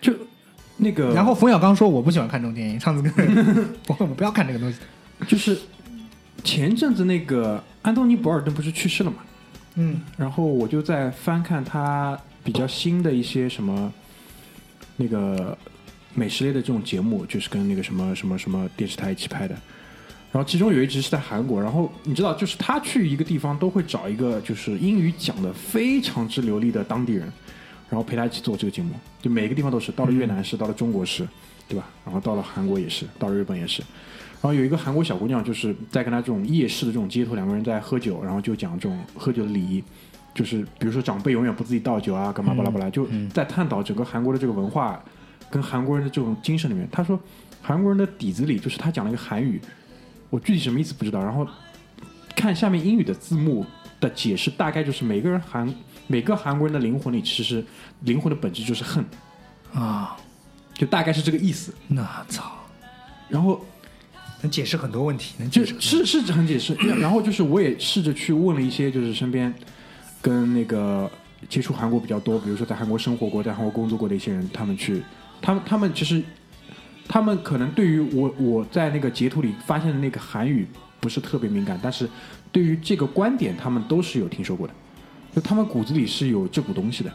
[0.00, 0.14] 就
[0.78, 4.78] 那个，然后冯小刚说我不喜欢看这种电影，上次跟我 我不要看这个东西，
[5.26, 5.58] 就是
[6.42, 9.16] 前阵子那个安东尼·博尔顿不是去世了嘛？
[9.80, 13.92] 嗯然后我就在翻看他比较新的一些什么
[14.96, 15.56] 那个
[16.14, 19.54] 美食类的这种节目，就是跟那个什么什么什么电视台一起拍的。
[20.30, 27.22] 然后其中有一集是在韩国，然后你知道，就是他去一个地方都会找一个就是英语讲的非常之流利的当地人，
[27.88, 28.90] 然后陪他一起做这个节目。
[29.22, 31.26] 就每个地方都是，到了越南是，到了中国是，
[31.68, 31.88] 对吧？
[32.04, 33.82] 然后到了韩国也是，到了日本也是。
[34.40, 39.82] 然后有一个韩国小姑娘，就是在跟她这种夜市的这种街头，两个人在喝酒，然后就讲这种喝酒的礼仪，
[40.32, 45.02] 就是比如说长辈永远不自己倒酒啊，干嘛巴拉巴拉，就在探讨整个韩国的这个文化
[45.50, 46.88] 跟韩国人的这种精神里面。
[46.92, 47.18] 他说
[47.60, 49.60] 韩国人的底子里，就是他讲了一个韩语，
[50.30, 51.20] 我具体什么意思不知道。
[51.20, 51.44] 然后
[52.36, 53.66] 看下面英语的字幕
[53.98, 55.74] 的解释，大概就是每个人韩
[56.06, 57.64] 每个韩国人的灵魂里，其实
[58.02, 59.04] 灵魂的本质就是恨，
[59.74, 60.16] 啊，
[60.74, 61.74] 就大概是这个意思。
[61.88, 62.52] 那操，
[63.28, 63.60] 然后
[64.42, 69.52] 能解释很多问题，能就解释是是很解释， 然后就是我也试着去问了一些，就是身边
[70.22, 71.10] 跟那个
[71.48, 75.02] 接触韩国比较多，比如说在韩国生活过、在韩国工作过的一些人，他们去，
[75.42, 76.22] 他们他们其实
[77.08, 80.66] 他们可能对于我我在那个截图里发现的那个韩语
[81.00, 82.08] 不是特别敏感，但是
[82.52, 84.74] 对于这个观点，他们都是有听说过的，
[85.34, 87.12] 就他们骨子里是有这股东西的。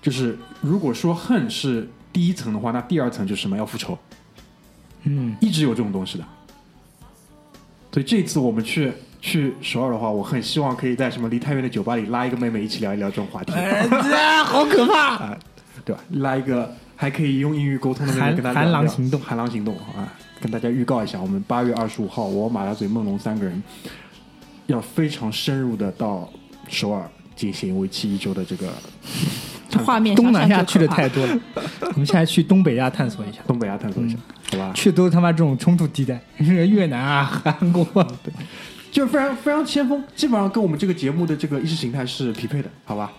[0.00, 3.56] 就是如果说恨是第一层的话，那第二层就是什么？
[3.56, 3.98] 要复仇。
[5.04, 6.24] 嗯，一直有这种东西的。
[7.92, 13.52] 所以这次我们去去首尔的话，我很希望可以在什么离太远的酒吧里拉一个妹妹一起聊一聊这种话题，
[14.44, 15.16] 好可怕！
[15.24, 15.38] 啊，
[15.84, 16.02] 对吧？
[16.10, 20.12] 拉一个还可以用英语沟通的妹妹韩跟她聊寒狼行动寒狼行动啊！
[20.40, 23.60] 跟大家预告一下，我们八月二十五号，我马大嘴梦龙三个人
[24.66, 26.30] 要非常深入的到
[26.68, 28.68] 首尔进行为期一周的这个
[29.84, 31.38] 画面东南亚去的太多了，
[31.92, 33.38] 我们现在去东北亚探索一下。
[33.46, 34.20] 东北亚探索一下，嗯
[34.52, 34.72] 好吧？
[34.74, 38.06] 去都是他妈这种冲突地带，越南啊、韩国啊，
[38.90, 43.12] 就是非常非常先锋，基本上跟我们这个节目的这个意识形态是匹配的，好吧？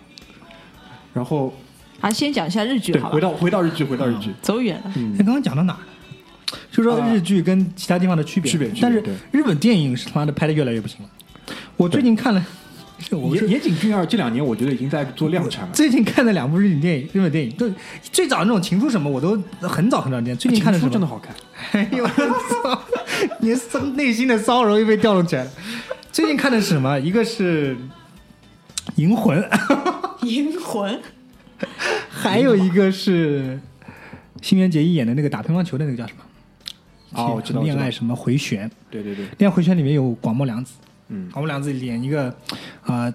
[1.13, 1.53] 然后
[2.01, 4.91] 啊，先讲一下日剧对，好吧回到回到日剧，回到日剧，走远了。
[4.95, 6.59] 嗯哎，刚刚讲到哪儿了？
[6.71, 11.09] 就说日剧跟其他地方的区别，区别区别但是日本电影是他妈的拍的越来越不行了。
[11.77, 12.43] 我最近看了，
[13.33, 15.71] 野野井俊二这两年我觉得已经在做量产了。
[15.73, 17.69] 最近看的两部日本电影，日本电影，就
[18.11, 20.37] 最早那种情书什么，我都很早很早之前。
[20.37, 20.91] 最近看的什么？
[20.91, 21.33] 真的好看，
[21.71, 22.81] 哎呦我操！
[23.39, 25.51] 你骚内心的骚扰又被调动起来了。
[26.11, 26.99] 最近看的是什么？
[26.99, 27.75] 一个是
[28.95, 29.41] 《银魂》，
[30.27, 30.99] 银魂
[32.09, 33.59] 还有一个是
[34.41, 36.23] 新垣结衣演的那个打乒乓球的那个叫什么？
[37.13, 38.69] 哦我知道恋爱什么回旋？
[38.91, 40.73] 对对对，恋爱回旋里面有广末凉子，
[41.09, 42.33] 嗯，广末凉子演一个
[42.85, 43.13] 呃，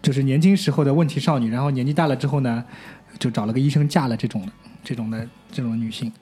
[0.00, 2.64] 就是年轻时候的问题少女，然后年纪大了之后呢，
[3.18, 4.52] 就找了个医生嫁了这种的
[4.84, 6.12] 这种的这种女性，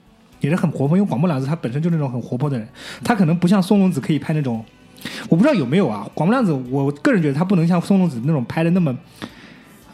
[0.41, 0.97] 也是很活泼。
[0.97, 2.69] 因为广末凉子她本身就是那种很活泼的人，
[3.05, 4.65] 她可能不像松隆子可以拍那种，
[5.29, 6.09] 我不知道有没有啊。
[6.15, 8.97] 广末凉子，我个人觉得她不能像松隆子那种拍的那么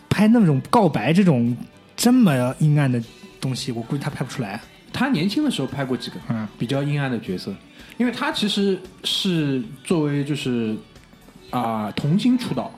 [0.09, 1.57] 拍那种告白这种
[1.97, 3.03] 这么阴暗的
[3.41, 4.61] 东西，我估计她拍不出来。
[4.93, 7.55] 她年轻的时候拍过几个嗯比较阴暗的角色，
[7.99, 10.75] 因为她其实是作为就是
[11.51, 12.71] 啊、童星出道，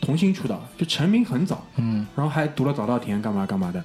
[0.00, 3.82] 童星出道就成名很早，嗯，然后还读了早稻田干嘛干嘛的，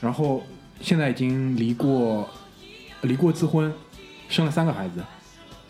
[0.00, 0.42] 然后
[0.80, 2.28] 现在已经离过
[3.02, 3.72] 离过自婚，
[4.28, 5.04] 生了三个孩子，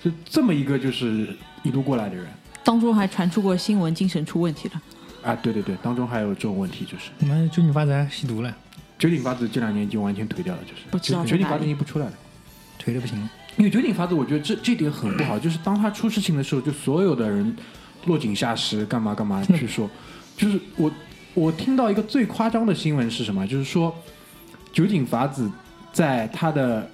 [0.03, 2.27] 就这么一个就是一路过来的人。
[2.64, 4.83] 当中还传出过新闻，精神出问题了。
[5.23, 7.11] 啊，对对对，当中还有这种问题，就是。
[7.19, 8.57] 你们就你发展吸毒了，
[8.99, 10.83] 九鼎发子这两年已经完全颓掉了，就是。
[10.91, 12.12] 不知道在绝顶发子已经不出来了。
[12.81, 13.31] 颓的不行了。
[13.57, 17.57] 因为绝顶法子，我觉得这这点很不好，就是当他出事情的时候，就所有的人
[18.04, 19.88] 落井下石，干嘛干嘛 去说。
[20.36, 20.92] 就是我
[21.32, 23.46] 我听到一个最夸张的新闻是什么？
[23.46, 23.94] 就是说，
[24.72, 25.50] 酒井法子
[25.92, 26.90] 在他的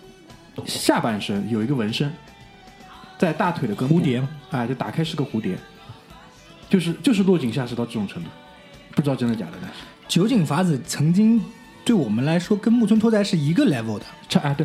[0.65, 2.13] 下半身有一个纹身，
[3.19, 5.59] 在大腿的根部蝴蝶嘛，哎，就打开是个蝴蝶，
[6.69, 8.29] 就是就是落井下石到这种程度，
[8.95, 11.43] 不知道真的假的，但是酒井法子曾经
[11.85, 14.65] 对我们来说跟木村拓哉是一个 level 的，差啊对，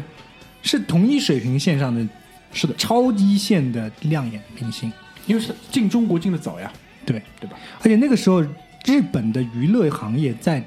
[0.68, 2.06] 是同一水平线上的，
[2.52, 4.92] 是的，超一线的亮眼明星。
[5.26, 6.72] 因为是进中国进的早呀，
[7.06, 7.58] 对，对吧？
[7.80, 8.42] 而且那个时候
[8.86, 10.64] 日本的娱乐行业在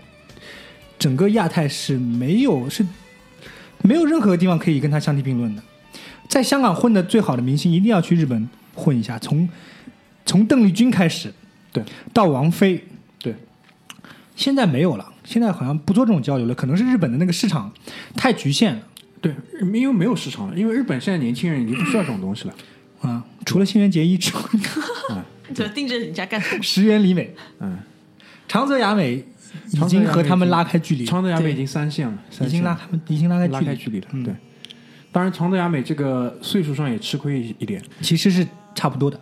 [0.98, 2.86] 整个亚太是没有是
[3.82, 5.62] 没有任何地方可以跟他相提并论的。
[6.28, 9.18] 在香港混的最好的明星，一定要去日本混一下。
[9.18, 9.48] 从
[10.26, 11.32] 从邓丽君开始，
[11.72, 11.82] 对，
[12.12, 12.84] 到王菲，
[13.18, 13.34] 对，
[14.36, 15.12] 现在没有了。
[15.24, 17.72] 现在好像不做这种交流了，可能是日本的那个市场
[18.14, 18.82] 太局限了
[19.20, 22.54] 对，因为没有市场了，因为日本现在年轻人已经不需要这种东西了。
[23.02, 23.24] 啊。
[23.44, 24.42] 除了新垣结衣之外，
[25.54, 26.62] 这盯着人家干什么？
[26.62, 27.78] 石原里美、嗯，
[28.46, 29.24] 长泽雅美
[29.72, 34.06] 已经和他们拉开距离长泽雅美已经三线了，三已经拉他们已经拉开距离，拉开距离了。
[34.12, 34.34] 嗯对，
[35.10, 37.82] 当然长泽雅美这个岁数上也吃亏一一点。
[38.02, 39.18] 其实是差不多的。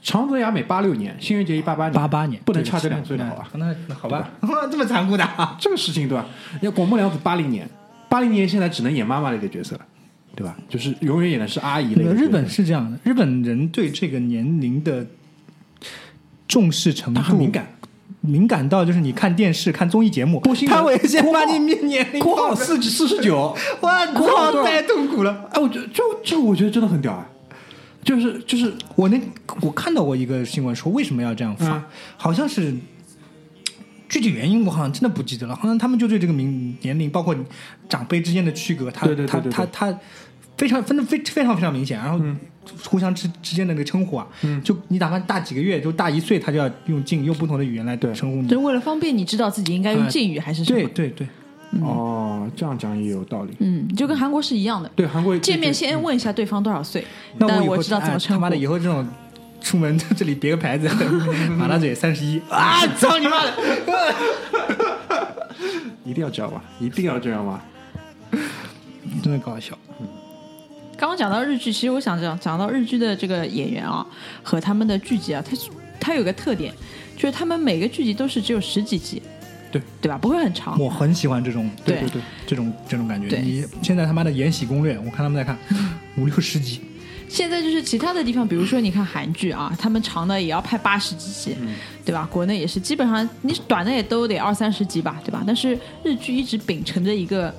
[0.00, 3.48] 长泽雅美八六年，新垣结衣八八年，八八年不能差这两岁的好吧？
[3.54, 4.30] 那那好吧，
[4.70, 6.26] 这么残酷的啊，这个事情对吧？
[6.62, 7.68] 要广末凉子八零年，
[8.14, 9.80] 八零年现在只能演妈妈类的角色了，
[10.36, 10.56] 对吧？
[10.68, 12.14] 就是永远演的是阿姨类的。
[12.14, 15.04] 日本是这样的，日本人对这个年龄的
[16.46, 17.66] 重视程度他很敏，感，
[18.20, 25.50] 敏感到就是你看电视、看综艺节目播新，闻他会先把你年年龄括号四四十九，哇，括号太痛苦了。
[25.50, 27.28] 哎，我觉得这这我觉得真的很屌啊！
[28.04, 29.20] 就是就是我那
[29.60, 31.82] 我看到过一个新闻说为什么要这样发，嗯
[32.16, 32.72] 好像是
[34.14, 37.34] 具体原因我好像真的不记得了，好像他们就对这个名年龄，包括
[37.88, 39.98] 长辈之间的区隔，他对对对对对他他他
[40.56, 42.38] 非常分的非非常非常明显，然后嗯
[42.84, 48.60] 互相之之间的那个称呼啊，嗯就你哪怕大几个月，就大一岁，他就要用敬用不同的语言来称呼你就。
[48.60, 50.78] 为了方便你知道自己应该用哎敬语还是什么。
[50.78, 51.26] 对对对，
[51.80, 53.56] 哦，这样讲也有道理。
[53.58, 54.88] 嗯，就跟韩国是一样的。
[54.94, 57.04] 对，韩国见面先问一下对方多少岁，
[57.36, 58.34] 那我我知道怎么哎称呼。
[58.34, 59.04] 他妈的以后这种。
[59.64, 60.86] 出门这里别个牌子，
[61.56, 62.86] 马大嘴三十一啊！
[62.98, 63.52] 操你妈的！
[66.04, 67.62] 一定要这样吗，一定要这样吗。
[69.22, 69.76] 真的搞笑。
[70.98, 74.06] 刚刚讲到日剧，其实我想讲讲到日剧的这个演员啊
[74.42, 75.56] 和他们的剧集啊，它
[75.98, 76.72] 它有个特点，
[77.16, 79.22] 就是他们每个剧集都是只有十几集，
[79.72, 80.18] 对对吧？
[80.18, 80.78] 不会很长。
[80.78, 83.34] 我很喜欢这种对对对，这种这种感觉。
[83.38, 85.56] 你现在他妈的《延禧攻略》，我看他们在看
[86.16, 86.82] 五六十集，
[87.34, 91.56] 现在就是其他的地方，比如说你看韩剧啊，他们长的也要拍八十几集，
[92.04, 92.28] 对吧？
[92.30, 95.42] 国内也是，基本上你短的也都得二三十集吧，对吧？
[95.44, 97.52] 但是日剧一直秉承着一个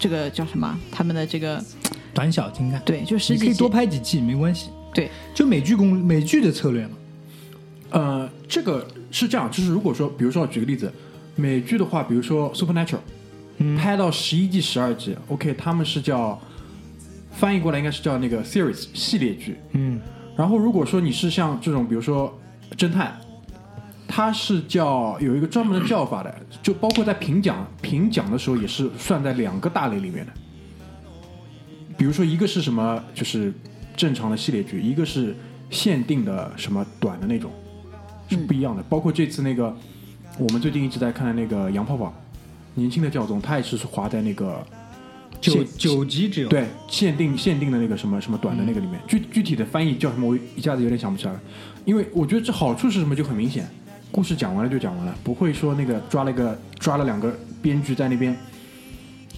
[0.00, 0.76] 这个叫什么？
[0.90, 1.64] 他们的这个
[2.12, 2.82] 短小精干。
[2.84, 6.90] 对，就十几集你可以多，拍几季没关系，对，就美剧公美剧的策略嘛。
[7.90, 10.92] 呃，这个是这样，就是如果说，比如说举个例子，
[11.36, 12.98] 美剧的话，比如说《Supernatural》，
[13.78, 16.40] 拍到十一季、十二季，OK，他们是叫
[17.38, 19.56] 翻译过来应该是叫那个 series 系列剧。
[19.72, 20.00] 嗯，
[20.36, 22.36] 然后如果说你是像这种，比如说
[22.76, 23.16] 侦探，
[24.08, 30.32] 它是叫有一个专门的叫法的，就包括在评奖评奖的时候也是算在两个大类里面的。
[31.96, 33.52] 比如说一个是什么，就是
[33.96, 35.36] 正常的系列剧，一个是
[35.70, 37.52] 限定的什么短的那种，
[38.28, 38.82] 是不一样的。
[38.88, 39.72] 包括这次那个
[40.38, 42.12] 我们最近一直在看的那个杨泡泡，
[42.74, 44.66] 年轻的教宗，他也是划在那个
[45.40, 46.48] 九九集只有。
[46.48, 51.40] 对，限定限定的那个什么什么短的那个里面，具具体的翻译叫什么，我一下子有点想不起来了。
[51.84, 53.68] 因为我觉得这好处是什么就很明显，
[54.10, 58.36] 故事讲完了就讲完了，不会说那个抓了一个抓了两个编剧在那边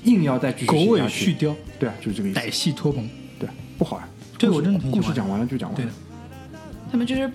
[0.04, 3.08] 硬要再继续狗尾续貂，对啊，就是这个意思，歹戏拖棚。
[3.38, 3.48] 对，
[3.78, 4.08] 不好啊。
[4.38, 6.58] 这个我真的挺喜欢故事讲完了就讲完了对，
[6.90, 7.30] 他们就是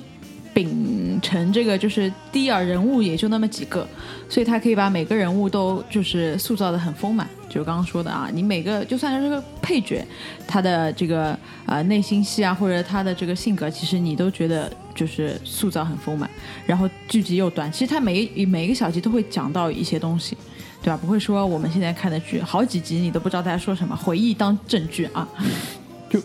[0.53, 3.87] 秉承这个，就是第一啊，人物也就那么几个，
[4.27, 7.29] 所以他可以把每个人物都就是塑造的很丰满。
[7.55, 10.05] 就刚刚说的啊，你每个就算是个配角，
[10.45, 11.35] 他的这个
[11.65, 16.29] 呃内心戏啊，或者他的这个性格，其实你都觉得就是塑造很丰满。
[16.65, 20.37] 然后剧集又短，其实他每一每一个小集都会讲到一些东西。
[20.83, 20.99] 对吧？
[21.01, 25.27] 不会说我们现在看的剧好几集你都不知道在说什么，回忆当证据啊。
[26.07, 26.21] 就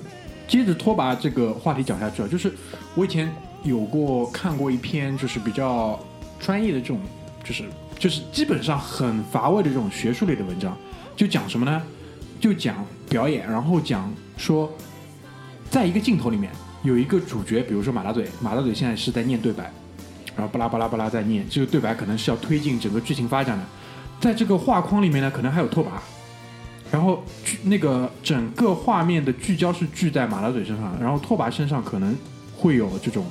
[0.47, 2.53] 接着拖把这个话题讲下去啊，就是
[2.95, 5.99] 我以前有过看过一篇就是比较
[6.39, 7.01] 专业的这种，
[7.43, 7.65] 就是
[7.99, 10.77] 就是基本上很乏味的这种学术类的文章，
[11.21, 11.83] 就讲什么呢？
[12.41, 14.73] 就讲表演，然后讲说，
[15.69, 16.51] 在一个镜头里面
[16.83, 19.71] 有一个主角，比如说马大嘴，马大嘴现在是在念对白，
[20.35, 23.65] 然后巴拉巴拉巴拉在念，这个对白可能是要推进整个剧情发展的，
[24.19, 25.89] 在这个画框里面呢，可能还有拓跋。
[26.91, 27.23] 然后
[27.65, 32.17] 那个整个画面的聚焦是聚在马大嘴身上，然后拓跋身上可能
[32.57, 33.27] 会有这种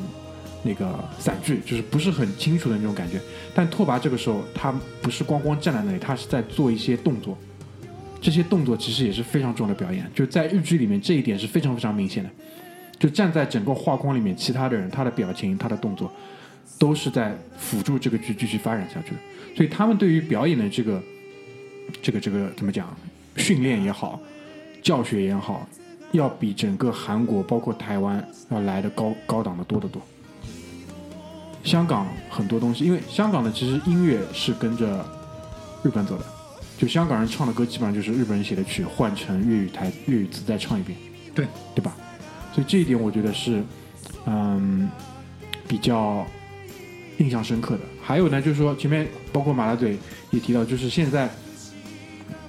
[0.61, 3.19] 那个散聚，就是不是很清楚的那种感觉。
[3.55, 4.71] 但拓跋这个时候他
[5.01, 7.35] 不是光光站在那里，他是在做一些动作，
[8.21, 12.29] 这些动作其实也是非常重要的表演，就在日剧里面这一点是非常非常明显的。
[12.99, 16.11] 就站在整个画框里面，其他的人他的表情、他的动作，
[16.77, 19.17] 都是在辅助这个剧继续发展下去的。
[19.55, 21.01] 所以他们对于表演的这个、
[22.01, 22.93] 这个、这个怎么讲，
[23.37, 24.19] 训练也好，
[24.81, 25.65] 教学也好，
[26.11, 30.01] 要比整个韩国包括台湾要来的高高档的多得多。
[31.63, 35.05] 香港很多东西，因为香港的其实音乐是跟着
[35.83, 36.25] 日本走的，
[36.79, 40.97] 就香港人唱的歌基本上就是日本人写的曲换成粤语台粤语词再唱一遍，
[41.35, 41.93] 对对吧？
[42.53, 43.61] 所以这一点我觉得是
[44.25, 44.89] 嗯
[45.67, 46.25] 比较
[47.17, 47.81] 印象深刻的。
[48.01, 49.97] 还有呢，就是说前面包括马大嘴
[50.31, 51.29] 也提到，就是现在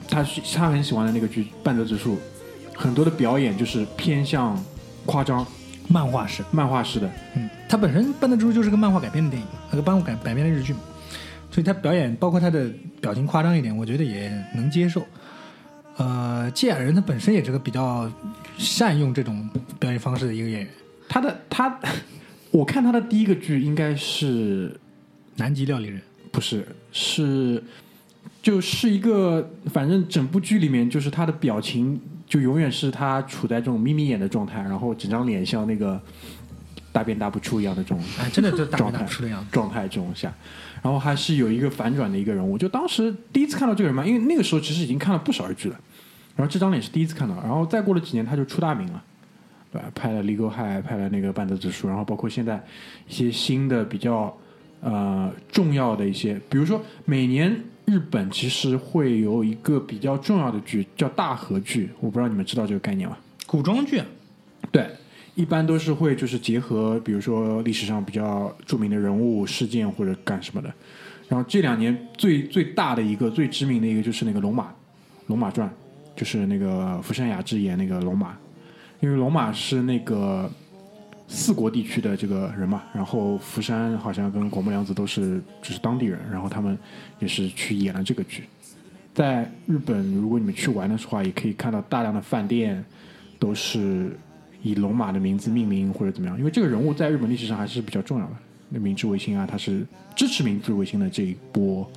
[0.08, 2.14] 他是他很喜欢的那个剧《半泽直树》，
[2.78, 4.56] 很多的表演就是偏向
[5.06, 5.44] 夸张、
[5.88, 6.44] 漫画式。
[6.52, 10.78] 漫画式的，嗯，它本身《半泽直树》就是个漫画改编的电影，那个漫画改改编的日剧嘛，
[11.50, 12.70] 所以他表演包括他的
[13.00, 15.06] 表情夸张一点，我觉得也能接受。
[15.96, 18.10] 呃，芥雅人他本身也是个比较
[18.56, 19.48] 善用这种
[19.78, 20.68] 表演方式的一个演员，
[21.08, 21.78] 他的他，
[22.50, 24.78] 我看他的第一个剧应该是
[25.36, 26.00] 南极料理人。
[26.32, 27.60] 不是是
[28.40, 36.00] 就是一个，反正整部剧里面就是他的表情就永远是他处在这种眯眯眼的状态，然后整张脸像那个
[36.92, 39.48] 大便大不出一样的这种哎，真的 就大便大不出的样子。
[39.50, 40.32] 状态这种下，
[40.82, 42.56] 然后还是有一个反转的一个人物。
[42.56, 45.80] 就当时第一次看到这个人嘛，因为那个时候其实已经看了不少日剧了，
[46.36, 49.02] 然后这张脸是第一次看到，然后再过了几年他就出大名了，
[49.72, 49.90] 对吧？
[49.94, 52.62] 拍了《Legal High》，拍了那个《半泽直树》，然后包括现在
[53.08, 54.36] 一些新的比较
[54.80, 57.54] 呃重要的一些，比如说每年
[57.84, 63.16] 日本其实会有一个比较重要的剧叫大和剧，我不知道你们知道这个概念吗？
[63.46, 64.06] 古装剧啊，
[64.70, 64.88] 对，
[65.34, 70.72] 一般都是会就是结合，比如说历史上比较著名的人物、事件或者干什么的。
[71.28, 74.64] 然后这两年最最大的一个、最知名的一个就是那个《龙马》，
[75.28, 75.68] 《龙马传》，
[76.18, 78.36] 就是那个福山雅治演那个龙马，
[78.98, 80.50] 因为龙马是那个
[81.28, 86.76] 四国地区的这个人嘛，然后福山好像跟广末凉子都是就是当地人，然后他们
[87.20, 88.42] 也是去演了这个剧。
[89.14, 92.84] 在日本，如果你们去玩的话，也可以看到大量的饭店
[93.38, 94.16] 都是
[94.62, 98.32] 以龙马的名字命名或者怎么样，因为这个人物在日本历史上还是比较重要的。
[98.68, 101.88] 那明治维新啊，他是支持明治维新的这一波，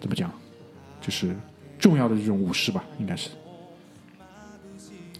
[0.00, 0.32] 怎么讲，
[1.00, 1.36] 就是
[1.78, 3.30] 重要的这种武士吧，应该是。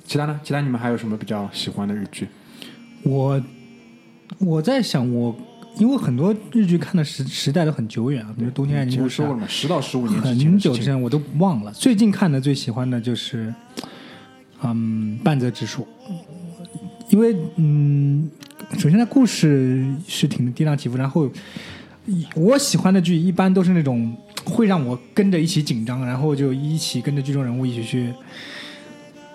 [0.04, 0.40] 其他呢？
[0.42, 2.28] 其他你们还有什么比较喜欢的日剧？
[3.02, 3.42] 我
[4.38, 5.34] 我在想我。
[5.78, 10.58] 因为很多日剧看的时时代都很久远啊，比如《东京爱情故事嘛，十到十五年很。
[10.58, 11.72] 久之前我都忘了。
[11.72, 13.54] 最近看的最喜欢的就是，
[14.62, 15.86] 嗯，半泽直树，
[17.10, 18.30] 因为嗯，
[18.78, 21.30] 首先它故事是挺跌宕起伏，然后
[22.34, 28.12] 我喜欢的剧一般都是那种会让我跟着一起紧张，然后就一起跟着剧中人物一起去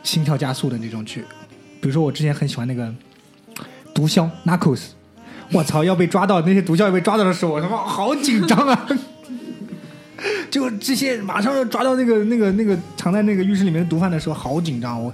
[0.02, 1.24] 心跳加速的那种剧。
[1.80, 2.94] 比如说我之前很喜欢那个
[3.94, 4.82] 毒枭 Narcos。
[5.52, 5.84] 我操！
[5.84, 8.88] 要被抓到，那些毒枭要被抓到的时候，我他妈好紧张啊！
[10.50, 15.00] 就这些马上要抓到那个那个那个藏在那个浴室里面的毒贩的时候，好紧张。
[15.00, 15.14] 我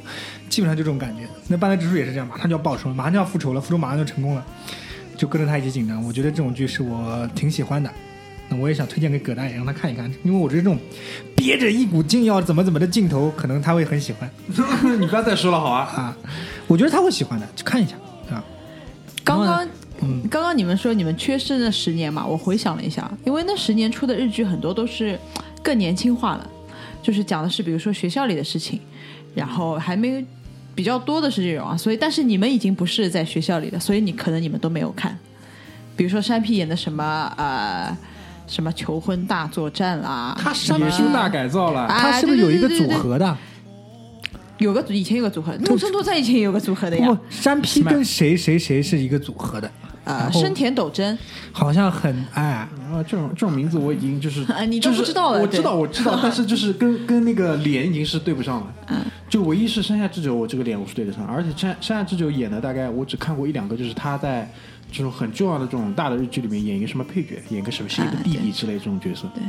[0.52, 1.24] 基本上就这种感觉。
[1.48, 4.46] 那半泽直树也是这样，马上就要报仇了，马上就要复仇了，复仇马上就成功了，
[5.16, 6.06] 就跟着他一起紧张。
[6.06, 7.90] 我觉得这种剧是我挺喜欢的。
[8.50, 10.78] 那我也想推荐给葛大爷，让他看一看，因为我觉得这种
[11.38, 14.30] 憋着一股劲要怎么怎么的镜头，可能他会很喜欢
[15.00, 15.86] 你不要再说了，好啊。
[15.96, 16.18] 啊。
[16.68, 17.96] 我觉得他会喜欢的，去看一下
[18.30, 18.44] 啊。
[19.24, 19.66] 刚刚
[20.02, 25.18] 嗯刚刚你们说你们缺失那十年嘛，我回想了一下，因为那十年出的日剧很多都是
[25.64, 26.50] 更年轻化了，
[27.02, 28.82] 就是讲的是比如说学校里的事情，
[29.34, 30.26] 然后还没
[30.74, 35.18] 比较多的是这种啊，所以但是你们已经不是在学校里的，所以你可能你们都没有看，
[35.96, 37.96] 比如说山 P 演的什么呃
[38.48, 43.38] 什么求婚大作战啦，他什么野猪大改造了，啊他是不是有一个组对对对对合的？
[44.58, 49.70] 有个组以前有个组合，木村拓哉以前也有个组合的呀不，，山 P 跟谁谁谁是一个组合的？
[50.04, 51.18] 呃然，后深田斗真，
[51.52, 52.70] 好像很哎，啊，
[53.08, 55.42] 这种这种名字我已经就是 啊你都就是不知道了对。
[55.42, 58.74] 我知道我知道，但是就是跟 跟那个脸已经是对不上了。
[58.88, 59.00] 嗯，
[59.30, 64.52] 就唯一是山下智久，我这个脸我是对得上，而且山山下智久演的大概我只看过一两个，就是他在
[64.92, 69.30] 这种很重要的这种大的日剧里面演一个什么配角，演个什么谁的弟弟之类这种角色。
[69.34, 69.44] 对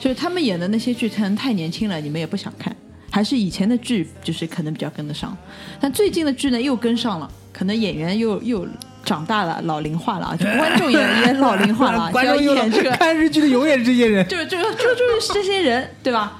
[0.00, 2.74] 就是他们演的那些剧可能太年轻了，你们也不想看，
[3.10, 5.36] 还是以前的剧就是可能比较跟得上，
[5.78, 8.66] 但最近的剧呢又跟上了，可能演员又又
[9.08, 14.26] 长大了，老龄化了啊，就观众也也老龄化了观众演这个，看日剧的永远是这些人。
[14.28, 16.38] 就就就就是这些人，对吧？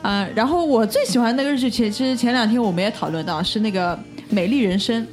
[0.00, 3.94] 呃，然后我最喜欢那个日剧，其实前两天我们也讨论到，是那个
[4.30, 5.06] 《美丽人生》，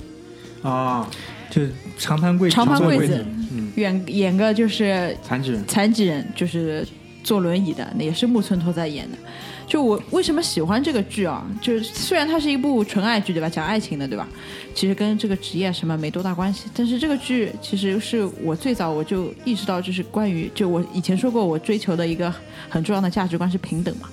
[0.68, 1.06] 啊，
[1.50, 6.88] 就是长盘贵子长盘贵子贵子，嗯，演演个就是残疾人，残疾人，就是
[7.24, 9.18] 坐轮椅的，那也是木村拓哉演的。
[9.66, 11.46] 就我为什么喜欢这个剧啊？
[11.62, 13.50] 就是虽然它是一部纯爱剧，对吧？
[13.50, 14.28] 讲爱情的，对吧？
[14.76, 16.70] 其实跟这个职业什么没多大关系。
[16.76, 22.34] 但是这个剧其实是我最早我就意识到，就是关于就我以前说过，我追求的一个
[22.70, 24.10] 很重要的价值观是平等嘛。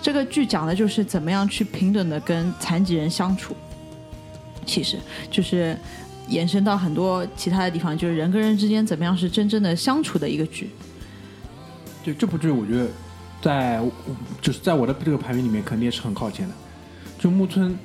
[0.00, 3.56] 这个剧讲的就是怎么样去平等的跟残疾人相处，
[4.64, 4.96] 其实
[5.30, 5.76] 就是
[6.28, 10.70] 延伸到很多其他的地方，就是人跟人之间怎么样是真正的相处的一个剧。
[12.04, 12.86] 就这部剧，我觉得
[13.42, 13.80] 在
[14.40, 16.54] 就是在我的这个排名里面，肯定也是很靠前的。
[17.18, 17.76] 就木村，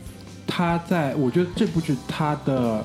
[0.45, 2.83] 他在我觉得这部剧他的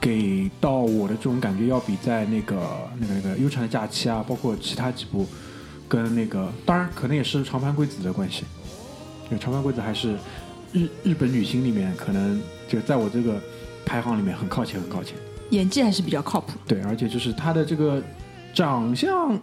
[0.00, 2.56] 给到我的这种感觉，要比在那个
[2.98, 5.26] 那个那个《悠长的假期》啊，包括其他几部，
[5.88, 8.44] 跟那个当然可能也是长盘贵子的关系。
[9.30, 10.16] 就长盘贵子还是
[10.72, 13.40] 日日本女星里面，可能就在我这个
[13.84, 15.16] 排行里面很靠前，很靠前。
[15.50, 16.52] 演技还是比较靠谱。
[16.66, 18.02] 对，而且就是他的这个
[18.52, 19.38] 长相，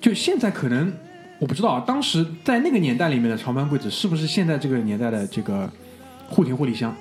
[0.00, 0.92] 就现在可能
[1.38, 5.70] 我不知道啊，当时在那个年代里面的长盘贵子是不是现在这个年代的这个
[6.28, 6.94] 户田惠梨香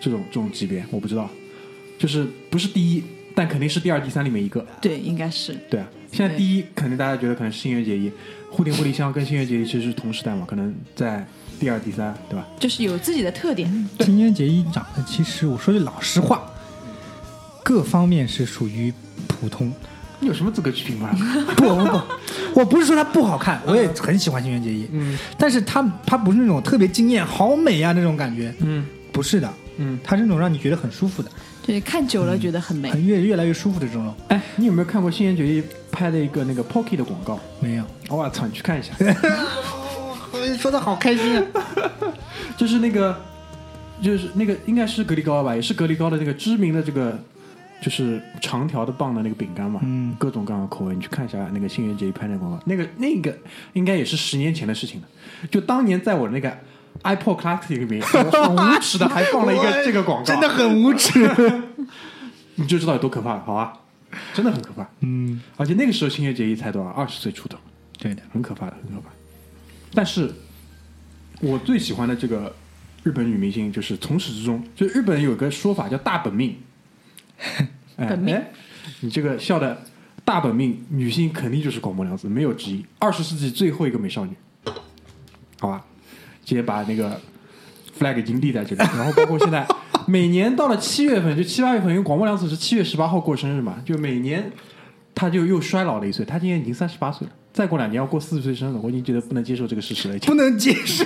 [0.00, 1.28] 这种这种级别，我不知道，
[1.98, 3.02] 就是不是第一，
[3.34, 4.66] 但肯定是第二、第三里面一个。
[4.80, 5.54] 对，应该是。
[5.70, 8.10] 对啊，现在第一肯定大家觉得可能是新垣结衣，
[8.50, 11.26] 户田惠梨香跟新垣结衣其实是同时代嘛，可能在
[11.60, 12.46] 第二、第三，对吧？
[12.58, 13.88] 就是有自己的特点。
[14.00, 16.50] 新垣结衣长得，其实我说句老实话，
[17.62, 18.92] 各方面是属于
[19.28, 19.72] 普通。
[20.22, 21.14] 你有什么资格去评判？
[21.56, 22.00] 不不不，
[22.60, 29.98] 我不是说它不好看，我也很喜欢新垣结衣，嗯但是它它不是那种特别惊艳、好美啊那种感觉，嗯不是的，嗯。
[30.04, 31.30] 它是那种让你觉得很舒服的，
[31.66, 32.90] 对，看久了觉得很美。
[32.90, 34.14] 很越越来越舒服的这种。
[34.28, 37.38] 哎，你有没有看过新垣结衣拍的一个那个 Pocky 的广告？
[37.60, 38.92] 没有，我操，你去看一下。
[40.58, 41.44] 说的好开心啊！
[42.56, 43.16] 就是那个，
[44.02, 47.18] 就是那个应该是格力高吧，也是格力高的那个知名的这个，
[47.82, 53.36] 就是长条的棒的那个饼干嘛，嗯各种各样的口味，你去看一下那个新垣结衣拍那个广告，那个那个
[53.72, 55.08] 应该也是十年前的事情了。
[55.50, 56.56] 就当年在我那个
[57.02, 61.28] iPod Classic 里面， 很无耻的还放了一个这个广告，真的很无耻。
[62.54, 63.72] 你就知道有多可怕了，好吧？
[64.34, 64.86] 真的很可怕。
[65.00, 67.58] 嗯，而且那个时候新垣结衣才多少，二十岁出头。
[67.98, 69.08] 对的，很可怕的，很可怕。
[69.94, 70.30] 但是，
[71.40, 72.54] 我最喜欢的这个
[73.02, 76.71] 日本女明星，就是从始至终，就日本有个说法叫“大本命”哎。
[77.96, 78.50] 本命哎
[79.00, 79.82] 你这个笑的
[80.24, 82.84] 大本命女性肯定就是广末凉子，没有之一。
[82.98, 84.32] 二十世纪最后一个美少女，
[85.58, 85.84] 好吧，
[86.44, 87.20] 直接把那个
[87.98, 88.78] flag 已经立在这里。
[88.78, 89.66] 然后包括现在
[90.06, 94.50] 每年到了七月份，就七八月份，因为广末凉子是七月十八号过生日嘛，就每年
[95.14, 96.24] 她就又衰老了一岁。
[96.24, 100.16] 她今年已经三十八岁了，再过两年要过四十岁生日，我已经觉得不能接受这个事实了。
[100.16, 101.04] 已经不能接受。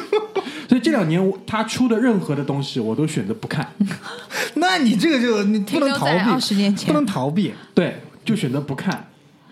[0.69, 3.67] 所以这两年我他出的任何的东西，我都选择不看。
[4.55, 9.07] 那你这个就你不能逃避，20年前不能逃避，对，就选择不看，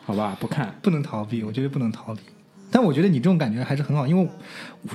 [0.05, 0.75] 好吧，不看。
[0.83, 2.21] 不能逃避，我觉得不能逃避。
[2.71, 4.29] 但我觉得你这种感觉还是很好，因为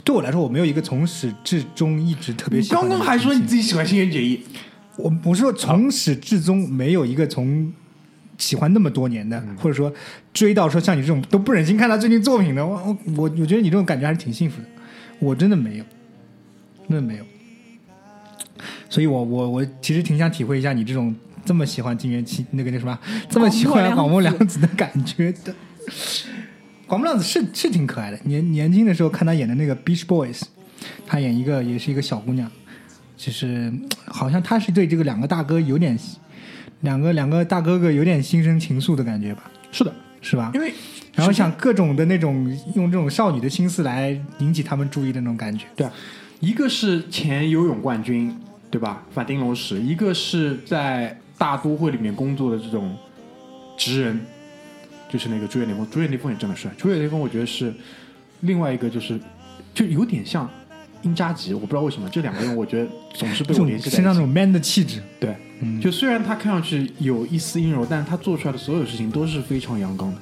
[0.03, 4.41] 对我来说，我没有一个从始至终一直特别喜欢刚刚还说你自己，喜欢新垣结衣，
[4.97, 7.71] 我我是说从始至终没有一个从
[8.37, 9.93] 喜欢那么多年的，或者说
[10.33, 14.67] 追到说像你这种都不忍心看他最近作品的，我我我我觉得你这种感觉还是挺幸福的。
[15.19, 15.85] 我真的没有，
[16.89, 17.25] 真的没有。
[18.89, 21.15] 所以我我我其实挺想体会一下你这种
[21.45, 25.53] 这么喜欢金元七那个那什么，这么喜欢广广末末凉子的感觉的。
[26.87, 30.39] 广末凉子是是挺可爱的，年年轻的时候看她演的那个《Beach Boys》，
[31.05, 32.51] 她演一个也是一个小姑娘，
[33.15, 33.71] 就是
[34.07, 35.97] 好像她是对这个两个大哥有点
[36.81, 40.51] 两个两个大哥哥有点心生情愫的感觉吧，是的，是吧？
[40.55, 40.73] 因为
[41.13, 45.65] 然后想各种的那种用这种少女的心思来引起他们注意的那种感觉。
[45.75, 45.93] 对啊，
[46.39, 48.33] 一个是前游泳冠军，
[48.71, 49.05] 对吧？
[49.11, 52.95] 法丁龙史，一个是在大都会里面工作的这种
[53.77, 54.21] 职人，
[55.09, 55.85] 就是那个朱月雷锋。
[55.91, 57.73] 朱月雷锋也真的帅，朱月雷锋我觉得是
[58.41, 59.19] 另外一个，就是
[59.73, 60.49] 就有点像
[61.01, 63.97] 英扎吉，我不知道为什么这两个人，我觉得总是被我联系在。
[63.97, 70.17] 身上那种 man 的气质，对，嗯就虽然他看上去有一丝阴柔，但是他做出来的所有事情都是非常阳刚的，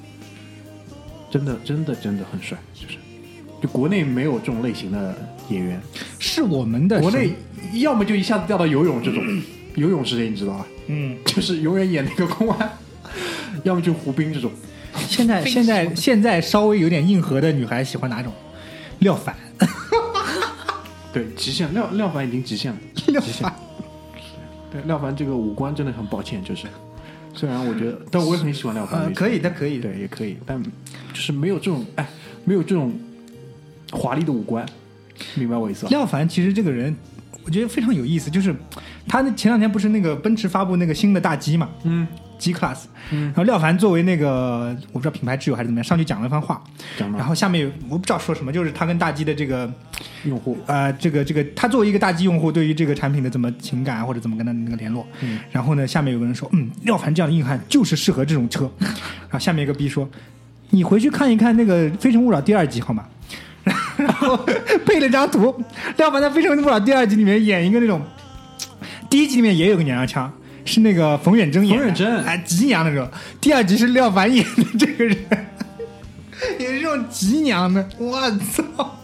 [1.30, 2.96] 真的，真的，真的很帅，就是。
[3.60, 5.80] 就国内没有这种类型的演员，
[6.18, 7.32] 是我们的国内
[7.74, 9.22] 要么就一下子掉到游泳这种，
[9.76, 10.66] 游泳是谁你知道吧？
[10.88, 12.70] 嗯，就是永远演那个公安，
[13.64, 14.50] 要么就胡兵这种。
[15.08, 18.32] 现在 现在 现在稍微有点硬核的女孩喜欢哪种？
[19.00, 19.34] 廖凡，
[21.12, 22.78] 对，极限廖廖凡已经极限了，
[23.08, 23.54] 廖极限凡。
[24.72, 26.66] 对廖凡这个五官真的很抱歉，就是
[27.32, 29.88] 虽然我觉得，但我也很喜欢廖凡呃，，可以的，可以的。
[29.88, 30.60] 对，也可以，但
[31.12, 32.06] 就是没有这种哎，
[32.44, 32.92] 没有这种
[33.92, 34.66] 华丽的五官，
[35.34, 35.88] 明白我意思吧？
[35.90, 36.94] 廖凡其实这个人，
[37.44, 38.54] 我觉得非常有意思，就是
[39.06, 42.06] 他那前两天不是那个奔驰发布那个新的大 G 嘛，嗯
[42.38, 46.62] ，G Class，然后廖凡作为那个我不知道品牌挚友还是怎么样，上去讲了一番话，
[46.96, 49.70] 讲到然后下面有我不知道说什么，就是他跟大 G 的这个
[50.24, 50.58] 用户。
[50.66, 55.40] 呃，这个这个，他作为一个大 G 用户，对于这个产品的怎么情感啊或者怎么跟他那个联络，嗯。
[55.50, 60.08] 然后呢，下面有个人说，嗯，廖凡这样的硬汉就是适合这种车，然后下面一个 B 说，
[60.70, 63.04] 你回去看一看那个《非诚勿扰》第二集好吗？
[63.96, 64.36] 然后
[64.84, 65.54] 配了张图，
[65.96, 68.00] 廖凡在《非诚勿扰》第二集里面演一个那种，
[69.08, 70.32] 第一集里面也有个娘娘腔。
[70.64, 73.10] 是那个冯远征演的，冯远征哎，极娘那种，
[73.40, 75.16] 第二集是廖凡演的这个人，
[76.60, 78.20] 也是这种极娘的，我
[78.52, 78.98] 操！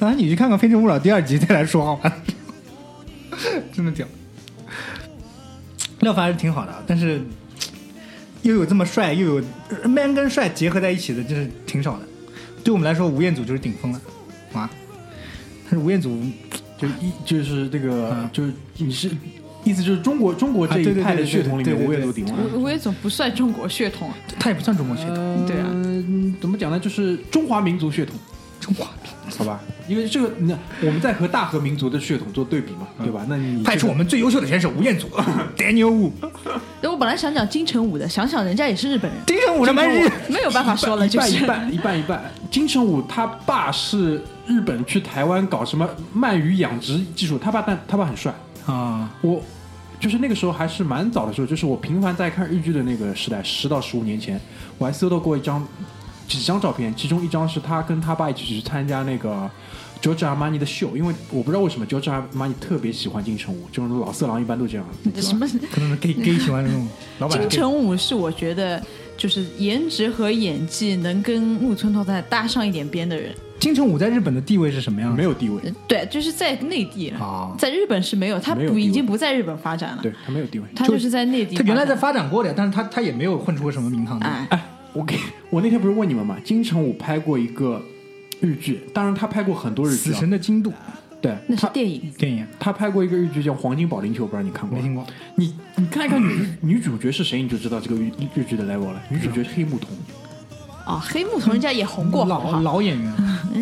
[0.00, 2.12] 当然，你去看看《非诚勿扰》第二集再来说好吧，
[3.72, 4.04] 真的屌。
[6.00, 7.22] 廖凡还是挺好的，但是
[8.42, 9.44] 又有这么帅，又有
[9.84, 12.07] 呃 man 跟帅结合在一起的，真是挺少的。
[12.68, 14.00] 对我们来说，吴彦祖就是顶峰了，
[14.52, 14.68] 啊！
[15.64, 16.20] 但是吴彦祖
[16.76, 19.10] 就一就是这个嗯就是你是
[19.64, 22.36] 意思就是中国中国这一派的血统里面，吴彦祖顶峰。
[22.54, 25.64] 吴吴彦祖不算中国血统啊，他也不算中国血统，呃对啊
[26.42, 26.78] 怎么讲呢？
[26.78, 28.14] 就是中华民族血统，
[28.60, 28.86] 中华
[29.38, 29.62] 好吧？
[29.88, 33.24] 因为这个，那我们在和大和民族的血统做对比嘛，对吧？
[33.28, 35.08] 那你派出我们最优秀的选手吴彦祖，
[35.56, 36.10] Daniel Wu，
[36.80, 42.30] 对我本来想讲金城武的，想想人家也是日本人，金城武他妈日没有办法说了，就是半一半一半一半。
[42.50, 48.34] 金城武他爸是日本去台湾搞什么鳗鱼养殖技术，他爸但他爸很帅。
[48.66, 49.42] 啊，我
[49.98, 54.40] 就是那个时候还是蛮早的时候，就是我频繁在看日剧的那个时代，十到十五年前，
[54.76, 55.66] 我还搜到过一张
[56.26, 59.50] 几张照片，其中一张是他跟他爸一起去参加那个
[60.00, 64.86] Giorgio Armani 的秀，因为我不知道为什么 Giorgio Armani 特别喜欢金城武，这种老色狼一般都这样。
[65.20, 66.86] 什么可能是 gay gay 喜欢那种
[67.18, 68.82] 老板金城武是我觉得
[69.16, 73.34] 就是颜值和演技能跟木村拓哉搭上一点边的人。
[73.58, 75.16] 金城武在日本的地位是什么样的？
[75.16, 80.66] 没有地位，对，就是在内地了，啊在日本是没有，他不已经不在日本发展了，对他没有地位。
[80.76, 81.56] 他就是在内地。
[81.56, 84.28] 他原来在发展过的，但是他他也没有混出个什么名堂来。
[84.28, 85.16] 哎，哎，我给
[85.50, 87.82] 我那天不是问你们嘛，金城武拍过一个
[88.40, 90.72] 日剧，当然他拍过很多日剧、死啊，神的精度
[91.20, 92.46] 对，那是电影，电影。
[92.60, 94.82] 他拍过一个日剧叫《黄金保龄球》，不知道你看过吗？
[94.82, 99.02] 没听过，你你看一看女 女主角是谁，你就知道这个日日剧的 level 了。
[99.10, 99.88] 女主角是黑木瞳，
[100.84, 102.60] 啊，黑木瞳人家也红过，老？
[102.60, 103.12] 老演员，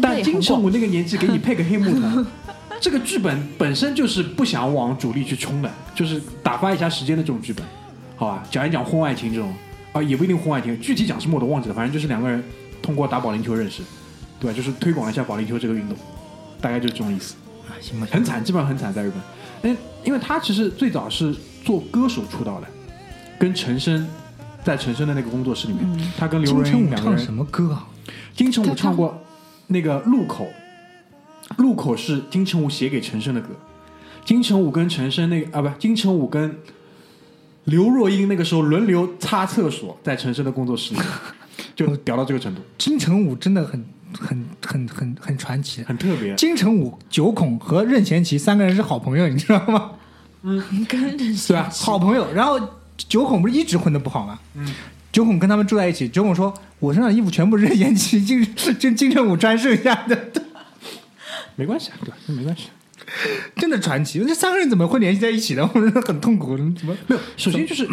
[0.03, 0.23] 但。
[0.23, 2.27] 金城武那个年纪给你配个黑木瞳，
[2.79, 7.65] 这个剧本本身就是不想往主力去冲的，就是打发一下时间的这种剧本，
[8.17, 8.43] 好吧？
[8.51, 9.51] 讲一讲婚外情这种。
[9.93, 12.45] 啊，也不一定婚外情，具体讲什么我都忘记了，反正就是两个人
[12.83, 13.83] 通过打保龄球认识，
[14.41, 14.57] 对吧？
[14.57, 15.97] 就是推广一下保龄球这个运动，
[16.61, 17.35] 大概就是这种意思。
[17.69, 19.71] 啊行吧，很惨，基本上很惨，在日本。
[19.71, 21.35] 因因为他其实最早是
[21.65, 22.67] 做歌手出道的，
[23.39, 24.07] 跟陈升
[24.65, 27.87] 在陈升的那个工作室里面，他跟刘若英两个人唱什么歌啊？
[28.35, 29.23] 金城武唱唱过
[29.69, 30.47] 那个《路口》，
[31.63, 33.49] 《路口》是金城武写给陈升的歌。
[34.25, 36.59] 金城武跟陈升那个啊，不，金城武跟
[37.65, 41.09] 刘若英那个时候轮流擦厕所，在陈升的工作室里面，
[41.75, 43.85] 就屌到这个程度，金城武真的很
[44.19, 45.83] 很很很很传奇。
[45.85, 46.35] 很特别。
[46.35, 49.93] 金城武、九孔和任贤齐三个人是好朋友，你知道吗？
[50.43, 51.69] 嗯跟人对吧？
[51.73, 52.33] 好朋友。
[52.33, 52.61] 然后
[52.97, 54.39] 九孔不是一直混的不好吗？
[54.55, 54.67] 嗯。
[55.13, 58.45] 九孔跟他们住在一起，九孔说：“我身上的衣服全部是任贤齐、金
[58.79, 60.31] 金金城武穿剩下的。”
[61.57, 62.17] 没关系啊，对吧？
[62.27, 62.65] 没关系。
[63.57, 65.63] 真的传奇，这三个人怎么会联系在一起的？
[65.73, 66.55] 我真的很痛苦。
[66.57, 67.89] 怎么没有，首先就是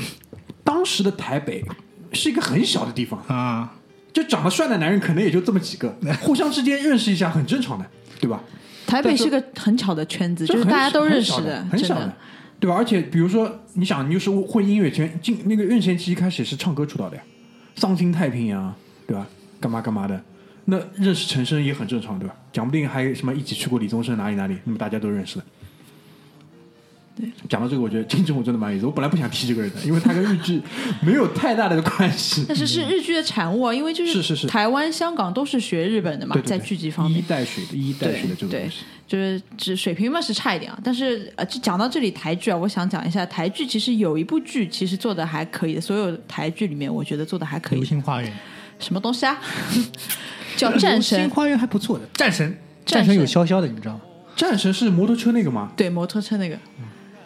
[0.65, 1.63] 当时的台北
[2.11, 3.73] 是一个很小的地方，啊？
[4.13, 7.85] 就长得帅的男人可能也就这么几个， 互相之间认识一下很正常的，
[8.21, 8.41] 对吧？
[8.85, 12.13] 台北是个很巧的圈子，就是大家都认识的，很真的小的。，
[12.59, 12.75] 对吧？
[12.77, 17.23] 而且比如说，你想，你就是混音乐圈，进那个任贤齐一开始也是唱歌出道的呀，
[17.81, 18.69] 《丧心太平洋》，
[19.07, 19.25] 对吧？
[19.59, 20.21] 干嘛干嘛的，
[20.65, 22.35] 那认识陈升也很正常，对吧？
[22.51, 25.45] 讲不定还什么一起去过李宗盛哪里哪里，那么大家都认识的。
[27.15, 28.85] 对，讲到这个，我觉得金城武真的蛮有意思。
[28.87, 30.59] 我本来不想提这个人的，因为他跟日剧
[31.01, 32.43] 没有太大的关系。
[32.49, 38.77] 但是是日剧的产物啊，因为就是是是是台湾、香港都是学日本的嘛，对对对在剧集方一面，带水的，一代水的这个对东西。
[39.05, 40.79] 就是只水平嘛是差一点啊。
[40.83, 47.85] 但是呃，就讲到这里台剧啊，我想讲一下台剧，其实有一部剧其实做的还可以的，所有台剧里面我觉得做的还可以流。
[47.85, 48.33] 星花园，
[48.79, 49.37] 什么东西啊？
[50.57, 52.05] 叫战神流神星，花园还不错的。
[52.13, 54.01] 战神，战战神有神潇潇的，你知道吗？
[54.35, 55.71] 战神是摩托车那个吗？
[55.77, 56.57] 对摩托车那个，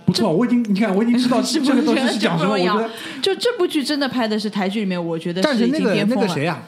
[0.08, 2.54] 不错，我已经你看，我已经知道 这个东西是讲什么。
[2.54, 2.90] 我觉得
[3.22, 6.16] 就这部剧真的拍的是台剧里面，我觉得是已战神那个。
[6.16, 6.64] 那个谁呀？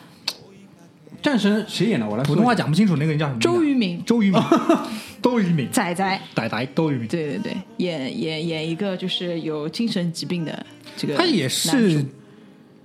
[1.21, 2.05] 战神谁演的？
[2.07, 3.39] 我来普通话讲不清楚，那个人叫什么？
[3.39, 4.41] 周渝民、周渝民，
[5.23, 7.07] 周渝民，仔仔，仔仔，周渝民。
[7.07, 10.65] 对对对，演演演一个就是有精神疾病的
[10.97, 12.05] 这个，他也是，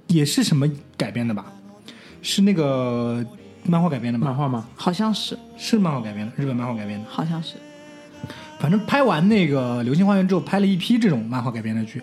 [0.06, 1.46] 也是什么改编的吧？
[2.22, 3.24] 是那个
[3.64, 4.26] 漫画改编的吗？
[4.26, 4.68] 漫画吗？
[4.76, 7.06] 好像是，是漫画改编的，日本漫画改编的。
[7.08, 7.54] 好像是，
[8.58, 12.00] 反正拍完那个《流星花园》之后，拍了一批这种漫画改编的剧。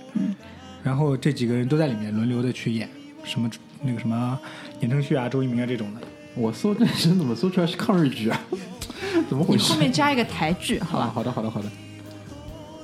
[0.83, 2.89] 然后这几个人都在里面轮流的去演
[3.23, 3.49] 什么
[3.83, 4.39] 那个什么
[4.79, 6.01] 言承旭啊、周渝民啊这种的。
[6.33, 8.39] 我搜这是怎么搜出来是抗日剧啊？
[9.29, 9.63] 怎么回事？
[9.65, 11.11] 你后面加一个台剧，好啊，吧？
[11.13, 11.69] 好的，好的，好的。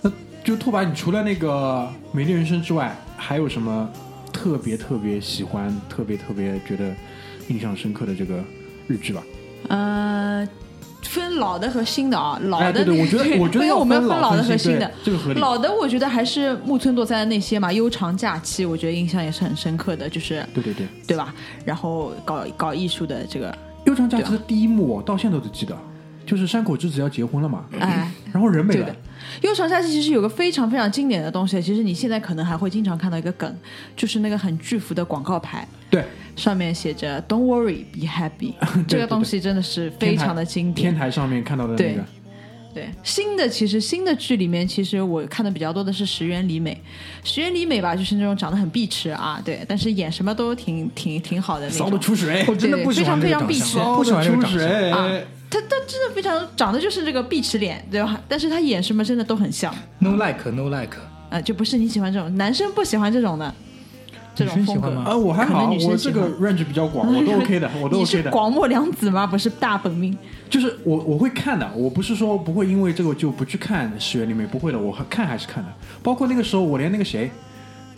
[0.02, 0.12] 那
[0.44, 3.90] 就拓跋，你除了那个《美丽人生》之外，还有什么
[4.32, 6.94] 特别特别喜欢、特别特别觉得
[7.48, 8.44] 印象深刻的这个
[8.88, 9.24] 日剧吧？
[9.70, 10.48] 呃，
[11.02, 14.92] 分老的和新的啊，老哎，的对对，我觉得，我觉得 要分分老的和新的。
[15.04, 15.40] 这个合理。
[15.40, 21.34] 老的我觉得还是木村拓哉的那些嘛，悠长假期，我觉得印象也是很深刻的，就是对对对，对吧？
[21.66, 23.52] 然后搞搞艺术的这个，
[23.86, 25.78] 《悠长假期》的第一幕我到现在都记得，
[26.26, 28.94] 就是山口智子要结婚了嘛，哎，然后人没了，。
[29.42, 33.56] 悠长假期其实有个非常非常经典的东西，其实你现在可能还会经常看到一个梗，
[33.96, 36.04] 就是那个很巨幅的广告牌，对，
[36.38, 38.54] 上面写着 “Don't worry, be happy”，
[38.88, 40.96] 这个东西真的是非常的经典天。
[40.96, 42.06] 台上面看到的那对个，
[42.74, 46.80] 对，新的其实新的剧里面，其实我看的比较多的是石原里美。
[47.24, 51.98] 石原里美吧，就是那种长得很碧池啊，对，但是演什么都挺挺挺好的那骚的。
[51.98, 54.58] 出水，我真的不喜欢非常非常长相，必不喜欢出。
[54.58, 55.10] 水啊
[55.50, 58.22] 他他真的非常长得就是这个碧池脸，对吧？
[58.28, 60.98] 但是他演什么真的都很像，No like, no like。
[61.30, 63.54] 呃，就不是你喜欢这种，男生不喜欢这种的
[64.38, 68.24] 这种风格女生喜欢吗啊，我还好，我这个 range 比较广，我都 OK 的，我都 OK 的。
[68.24, 69.26] 是广末凉子吗？
[69.26, 70.16] 不是大本命。
[70.50, 75.74] 就是我我会看的，我不是说不会因为这个就不去看《石原里面》，不会的，我还看还是看的。
[76.04, 77.30] 包括那个时候，我连那个谁，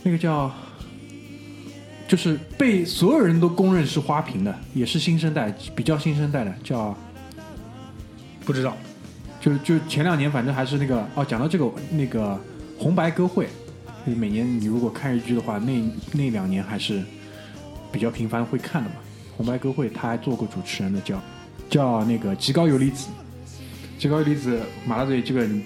[0.03, 0.49] 那个叫，
[2.07, 6.95] 就是被所有人都公认是花瓶的，也是新生代，比较新生代的，叫
[8.45, 8.75] 不知道，
[9.39, 12.39] 就就前两年反正还是那个哦，讲到这个那个
[12.79, 13.49] 红白歌会，就是
[14.05, 15.81] 每年你如果看日剧的话，那
[16.13, 17.03] 那两年还是
[17.91, 18.95] 比较频繁会看的嘛。
[19.37, 21.21] 红白歌会他还做过主持人的，叫
[21.69, 23.07] 叫那个极高游离子，
[23.97, 25.63] 极高游离子马大嘴这个你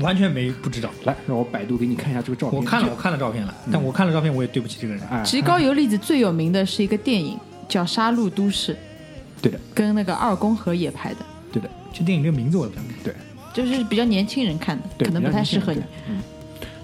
[0.00, 0.90] 完全没不知道。
[1.04, 2.60] 来让我百度给你看一下这个照片。
[2.60, 5.02] 我看了，我看了照片了，但我看了照片，我也对不起这个人。
[5.08, 8.74] 哎，其实高游离子最有名的是一个电影叫《杀戮都市》，
[9.40, 11.18] 对的跟那个二宫和也拍的，
[11.52, 12.96] 对的这电影这个名字我都不想看。
[13.04, 13.14] 对
[13.54, 16.22] 就是比较年轻人看的，对，可能不太适合你嗯，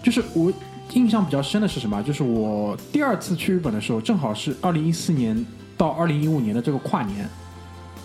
[0.03, 0.53] 就是我
[0.95, 2.03] 印象比较深的是什么？
[2.03, 7.28] 就是我第二次去日本的时候，正好是二零一四年到二零一五年的这个跨年。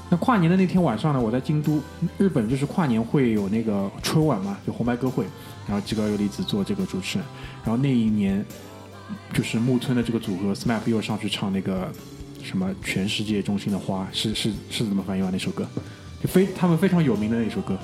[0.10, 1.82] 那跨年的那天晚上呢，我在京都，
[2.18, 5.26] 日本就是跨年会有那个春晚嘛，就红白歌会，
[5.66, 7.28] 然后吉高由里子做这个主持人，
[7.64, 8.46] 然后那一年
[9.34, 11.90] 就是木村的这个组合 SMAP 又上去唱那个
[12.44, 15.30] 什么全世界中心的花，是是是怎么翻译啊？
[15.32, 15.66] 那首歌
[16.22, 17.76] 就非他们非常有名的那首歌，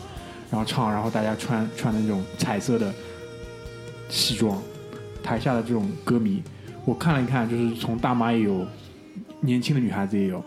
[0.51, 2.93] 然后唱，然后大家穿穿的那种彩色的
[4.09, 4.61] 西装，
[5.29, 6.41] 台下的这种歌迷，
[6.85, 8.65] 我看了一看，就是从大妈也有，
[9.41, 10.43] 年轻的女孩子也有，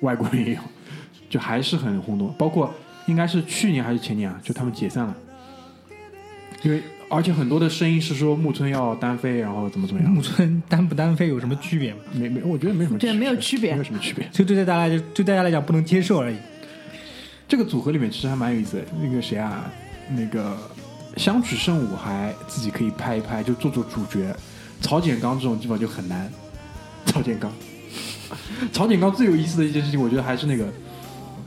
[0.00, 0.60] 外国人也有，
[1.30, 2.34] 就还是很轰动。
[2.36, 2.70] 包括
[3.06, 5.16] 应该是去年还是前年啊，就他们解散了，
[6.62, 12.00] 因为而且很多的声音是说木村要单飞，然后怎么怎么样木，村单不单飞有什么区别吗？
[12.12, 14.28] 没没，我觉得没什么对没有区别没有什么区别。
[14.30, 16.36] 就对大家来对大家来讲不能接受而已。
[17.48, 18.84] 这个组合里面其实还蛮有意思的。
[19.02, 19.64] 那个谁啊，
[20.14, 20.58] 那个
[21.16, 24.34] 香取慎吾还自己可以拍一拍，就做做主角。
[24.80, 26.30] 曹简刚这种地方就很难。
[27.06, 27.52] 曹简刚，
[28.72, 30.66] 曹简刚最有意思的一件事情，我觉得还是那个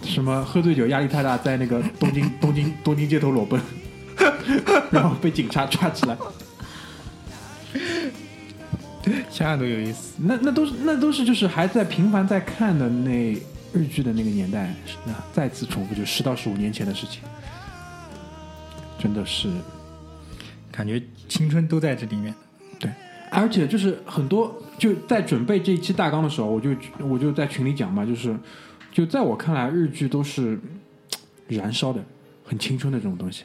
[0.03, 3.59] 什么喝醉酒压力太大，在那个东京东京东京街头裸奔，
[4.91, 6.17] 然后被警察抓起来。
[9.29, 10.13] 想想都有意思。
[10.17, 13.33] 那那都是那都是就是还在频繁在看的那
[13.73, 14.73] 日剧的那个年代，
[15.05, 17.21] 那再次重复就十到十五年前的事情，
[19.03, 19.49] 真的是
[20.71, 22.33] 感觉青春都在这里面。
[22.79, 22.89] 对，
[23.29, 28.33] 而且就是很多就在准备这一期大纲的时候，我就我就在群里讲嘛，就是
[28.93, 30.57] 就在我看来，日剧都是
[31.49, 32.01] 燃烧的，
[32.45, 33.43] 很青春的这种东西。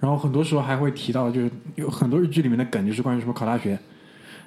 [0.00, 3.78] 然后很多时候还会提到，就是有很多日剧里面的梗，就是关于什么考大学，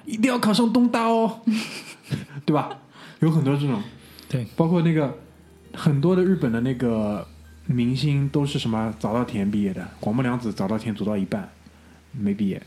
[0.04, 1.40] 一定要考上东大哦，
[2.44, 2.78] 对吧？
[3.20, 3.82] 有很多这种，
[4.28, 5.18] 对，包括那个
[5.72, 7.26] 很多的日本的那个
[7.72, 11.48] 明星都是什么早稻田毕业的，广木凉子早稻田读到一半
[12.12, 12.62] 没毕业，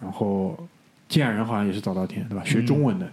[0.00, 0.68] 然后
[1.08, 2.44] 见人好像也是早稻田对吧？
[2.44, 3.08] 学中文的，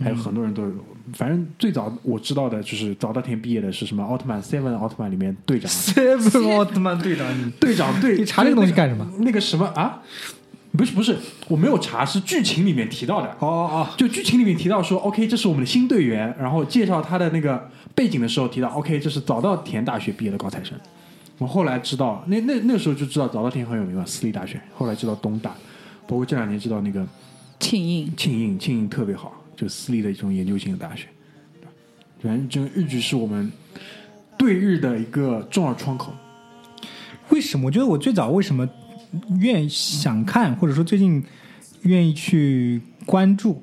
[0.00, 0.74] 还有很多人都是，
[1.12, 9.06] 反正最早我知道的就是早稻田毕业的是什么奥特曼 Seven 奥特曼里面队长，Seven 奥特曼队长，队长队，你查这个东西干什么？
[9.20, 10.02] 那个什么啊？
[10.78, 11.18] 不是不是，
[11.48, 13.28] 我没有查，是剧情里面提到的。
[13.40, 20.78] 哦哦哦就剧情里面提到说，OK，这是我们的新队员，然后介绍他的那个背景的时候提到，OK，这是早稻田大学毕业的高材生。
[21.38, 24.60] 我后来知道，那那那个时候就知道早稻田很有名嘛，私立大学。
[24.72, 25.52] 后来知道东大，
[26.06, 27.04] 包括这两年知道那个
[27.58, 31.08] 庆应庆应，庆应特别好，就私立的一种研究型的大学。
[32.22, 33.50] 反正这个日剧是我们
[34.36, 36.12] 对日的一个重要窗口。
[37.30, 37.66] 为什么？
[37.66, 38.68] 我觉得我最早为什么
[39.38, 41.22] 愿意想看，或者说最近
[41.82, 43.62] 愿意去关注，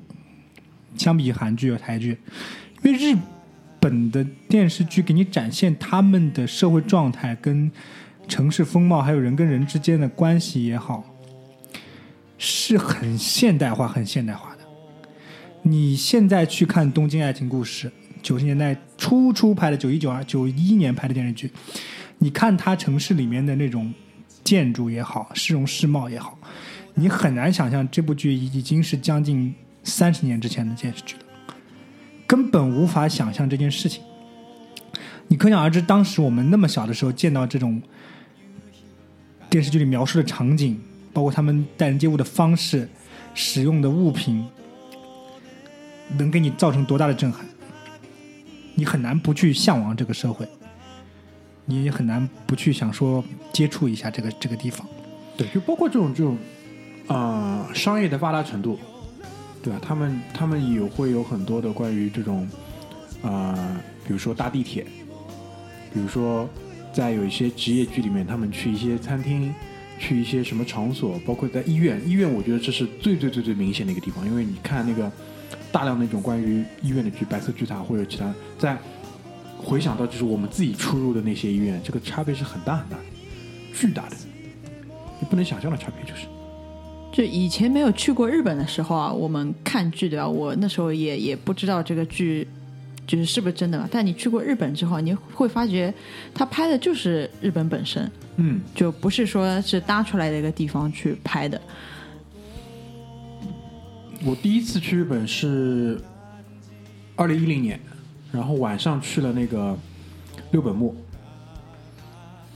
[0.96, 2.18] 相比韩剧台剧，
[2.82, 3.16] 因为日
[3.78, 7.70] 本的电视剧给你展现他们的社会状态、跟
[8.26, 11.04] 城市风貌，还有人跟人之间的关系也好，
[12.38, 14.62] 是很现代化、很现代化的。
[15.62, 17.88] 你现在去看《东京爱情故事》，
[18.22, 21.50] 九十年代初初拍的，九一九二九一年拍的电视剧，
[22.18, 23.92] 你看它城市里面的那种
[24.46, 26.38] 建筑也好，市容市貌也好，
[26.94, 31.22] 你很难想象这部剧已经是将近三十年之前的电视剧了，
[32.28, 34.04] 根本无法想象这件事情。
[35.26, 37.82] 你可想而知，当时我们那么小的时候见到这种
[39.50, 40.80] 电视剧里描述的场景，
[41.12, 42.88] 包括他们待人接物的方式、
[43.34, 44.46] 使用的物品，
[46.16, 47.44] 能给你造成多大的震撼？
[48.76, 50.46] 你很难不去向往这个社会，
[51.66, 54.86] 你也很难不去想说接触一下这个这个地方。
[55.36, 56.38] 对，就包括这种这种，
[57.08, 58.78] 呃，商业的发达程度，
[59.62, 59.78] 对吧？
[59.82, 62.48] 他们他们也会有很多的关于这种，
[63.20, 64.86] 呃，比如说搭地铁，
[65.92, 66.48] 比如说
[66.92, 69.52] 在有一些职业剧里面，他们去一些餐厅，
[69.98, 75.12] 去一些什么场所，包括在医院，医院我觉得这是最最最最明显的一个地方，因为你看那个
[75.70, 78.78] 大量那种关于医院的剧，白色巨塔或者其他，在
[79.58, 83.02] 回想到就是我们自己出入的那些医院，这个差别是很大很大的，
[83.74, 84.16] 巨大的。
[85.18, 86.26] 你不能想象的差别就是，
[87.10, 90.28] 就以前没有去过日本的时候啊，我们看剧对吧？
[90.28, 92.46] 我那时候也也不知道这个剧
[93.06, 93.88] 就是是不是真的嘛。
[93.90, 95.92] 但你去过日本之后，你会发觉
[96.34, 101.58] 他拍的就是日本本身，嗯，就不是说是搭出来的一个地方去拍的。
[104.22, 105.98] 我第一次去日本是
[107.14, 107.80] 二零一零年，
[108.36, 109.76] 然后晚上去了那个
[110.50, 110.94] 六本木，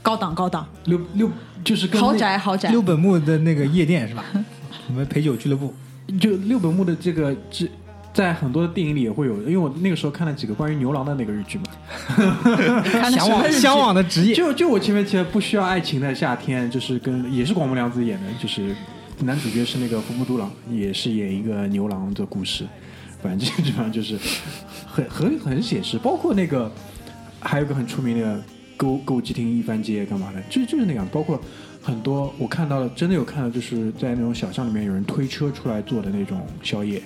[0.01, 1.29] 高档高档，六六
[1.63, 4.23] 就是跟豪宅豪宅六，本木的那个夜店是吧？
[4.87, 5.73] 我们陪酒俱乐部？
[6.19, 7.67] 就六本木的这个这。
[8.13, 11.63] 在很多的电影里也会有，因为我那个时候看了几个关于牛郎的那个日剧嘛，
[13.09, 14.35] 向往向往的职业。
[14.35, 18.75] 就就我前面提的不需要爱情的夏天，就是跟也是广木凉子演的，就是
[19.19, 22.67] 男主角是那个福木都郎，也是演一个牛郎的故事。
[23.21, 24.17] 反正基本上就是
[24.85, 26.71] 很很很写实，包括那个
[27.39, 28.43] 还有个很出名的
[28.77, 31.07] 歌歌舞伎町一番街干嘛的，就就是那样。
[31.11, 31.39] 包括
[31.81, 37.01] 很多我看到了，真的有看到，就是在那种小巷里面有人推车出来做的那种宵夜，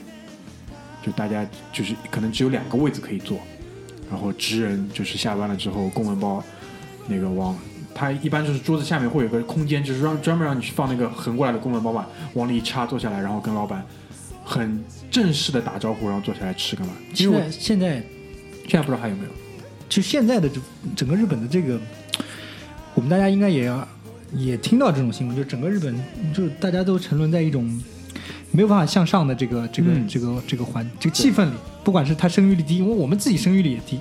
[1.04, 3.38] 就大家就是可能只有两个位子可以坐，
[4.10, 6.44] 然后职人就是下班了之后公文包
[7.08, 7.58] 那个往。
[7.98, 13.82] 他一般就是桌子下面会有个空间，就是让专门让你去放那个横过来的公文包嘛，往里一插，坐下来，然后跟老板
[14.46, 16.94] 很正式的打招呼，然后坐下来吃干嘛？
[17.10, 18.04] 因现为我现在
[18.68, 19.30] 现在不知道还有没有。
[19.90, 20.62] 就现在的这
[20.96, 21.80] 整个日本的这个，
[22.94, 23.88] 我们大家应该也要
[24.34, 25.96] 也听到这种新闻，就整个日本
[26.34, 27.64] 就大家都沉沦在一种
[28.52, 31.52] 没有办法向上的这个这个、嗯这个这个环这个气氛里，
[31.84, 34.00] 不管是他生育率低，因为我们自己生育率也低，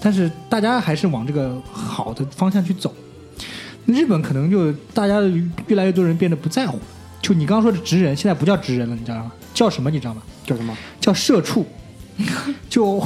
[0.00, 2.94] 但是大家还是往这个好的方向去走。
[3.86, 5.20] 日本可能就大家
[5.66, 6.80] 越来越多人变得不在乎，
[7.24, 9.32] 就你刚刚说的直人，现在不叫直人了，你知道吗？
[9.54, 9.90] 叫什么？
[9.90, 10.22] 你知道吗？
[10.46, 10.76] 叫什么？
[11.00, 11.66] 叫社畜，
[12.68, 13.02] 就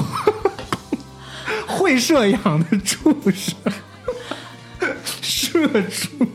[1.68, 3.72] 会社养的畜生，
[5.22, 6.26] 社畜。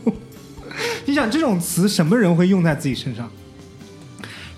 [1.04, 3.30] 你想这种词，什么人会用在自己身上？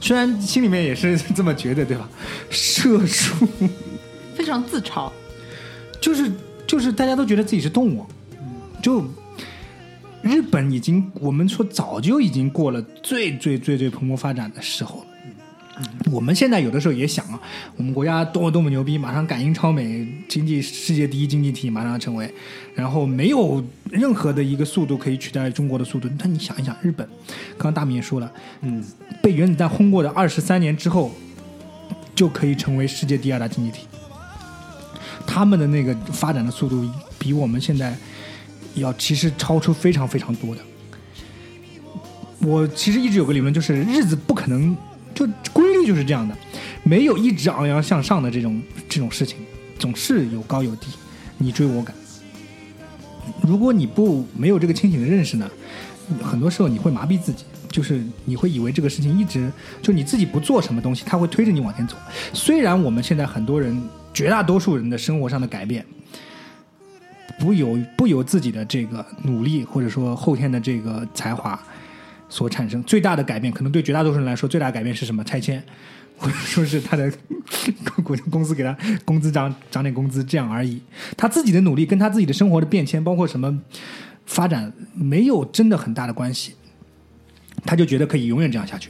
[0.00, 2.08] 虽然心里面也是这么觉得，对吧？
[2.48, 3.48] 社畜
[4.36, 5.10] 非常自嘲。
[6.00, 6.30] 就是
[6.64, 8.06] 就是大家都觉得自己是动物，
[8.80, 9.04] 就
[10.26, 15.06] 日本已经我们说早就已经过了最最最最蓬勃发展的时候了。
[16.10, 17.38] 我们现在有的时候也想啊，
[17.76, 22.32] 我们国家多么多么牛逼，马上赶英超美，经济世界第一经济体马上要成为，
[22.74, 26.08] 然后没有任何的一个速度可以取代中国的速度。
[26.18, 27.06] 但你想一想，日本，
[27.58, 28.32] 刚刚大明也说了，
[28.62, 28.82] 嗯，
[29.22, 31.12] 被原子弹轰过的二十三年之后，
[32.14, 33.86] 就可以成为世界第二大经济体。
[35.26, 36.88] 他们的那个发展的速度
[37.18, 37.94] 比我们现在
[38.76, 40.60] 要其实超出非常非常多的。
[42.40, 44.76] 我其实一直有个理论，就是日子不可能
[45.14, 46.36] 就规律就是这样的，
[46.84, 49.38] 没有一直昂扬向上的这种这种事情，
[49.78, 50.88] 总是有高有低，
[51.38, 51.94] 你追我赶。
[53.42, 55.50] 如果你不没有这个清醒的认识呢，
[56.22, 59.50] 很多时候你会麻痹自己，就是你会以为这个事情一直
[59.82, 61.96] 就你自己不做什么东西，它会推着你往前走。
[62.32, 63.76] 虽然我们现在很多人，
[64.14, 65.84] 绝大多数人的生活上的改变，
[67.38, 71.60] 不由不由自己的这个努力或者说后天的这个才华
[72.28, 75.22] 所产生，最大的改变可能对绝大多数人来说，最大的改变是什么？
[75.24, 75.62] 拆迁。
[76.18, 77.12] 或者说是他的
[78.02, 80.80] 公 公司给他工资涨涨点工资这样而已，
[81.14, 83.60] 他自己的努力跟他自己的生活的变迁，包括什么
[84.24, 86.54] 发展，没有真的很大的关系。
[87.66, 88.88] 他就觉得可以永远这样下去，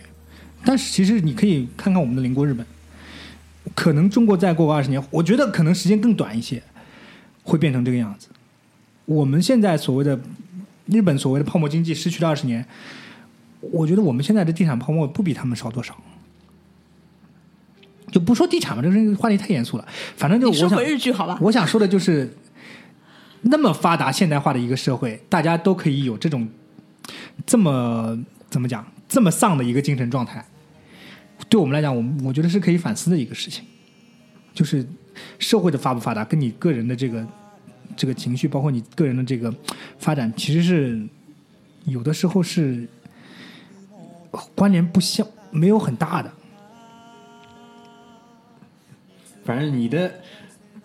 [0.64, 2.64] 但是其实你可以看看我们的邻国日本，
[3.74, 6.62] 可能中国再过个二十年，我觉得可能时间更短一些，
[7.42, 8.28] 会变成这个样子。
[9.06, 10.20] 我们现在所谓的
[10.86, 12.64] 日本所谓的泡沫经济失去了二十年，
[13.60, 15.96] 我觉得我们现在的地产泡沫不比他们少多少。
[18.12, 19.86] 就不说地产吧，这个话题太严肃了。
[20.16, 21.36] 反正就我想日剧好吧？
[21.42, 22.32] 我想说的就是，
[23.42, 26.48] 那么发达现代化的一个社会，大家都可以有这种
[27.44, 28.16] 这么
[28.48, 30.44] 怎么讲，这么丧的一个精神状态。
[31.48, 33.64] 对我们来讲，我们我觉得是可以反思的一个事情，
[34.54, 34.86] 就是
[35.40, 37.26] 社会的发不发达，跟你个人的这个
[37.96, 39.54] 这个情绪，包括你个人的这个
[39.98, 41.06] 发展，其实是
[41.84, 42.88] 有的时候是
[44.54, 46.32] 关联不相没有很大的。
[49.44, 50.12] 反正你的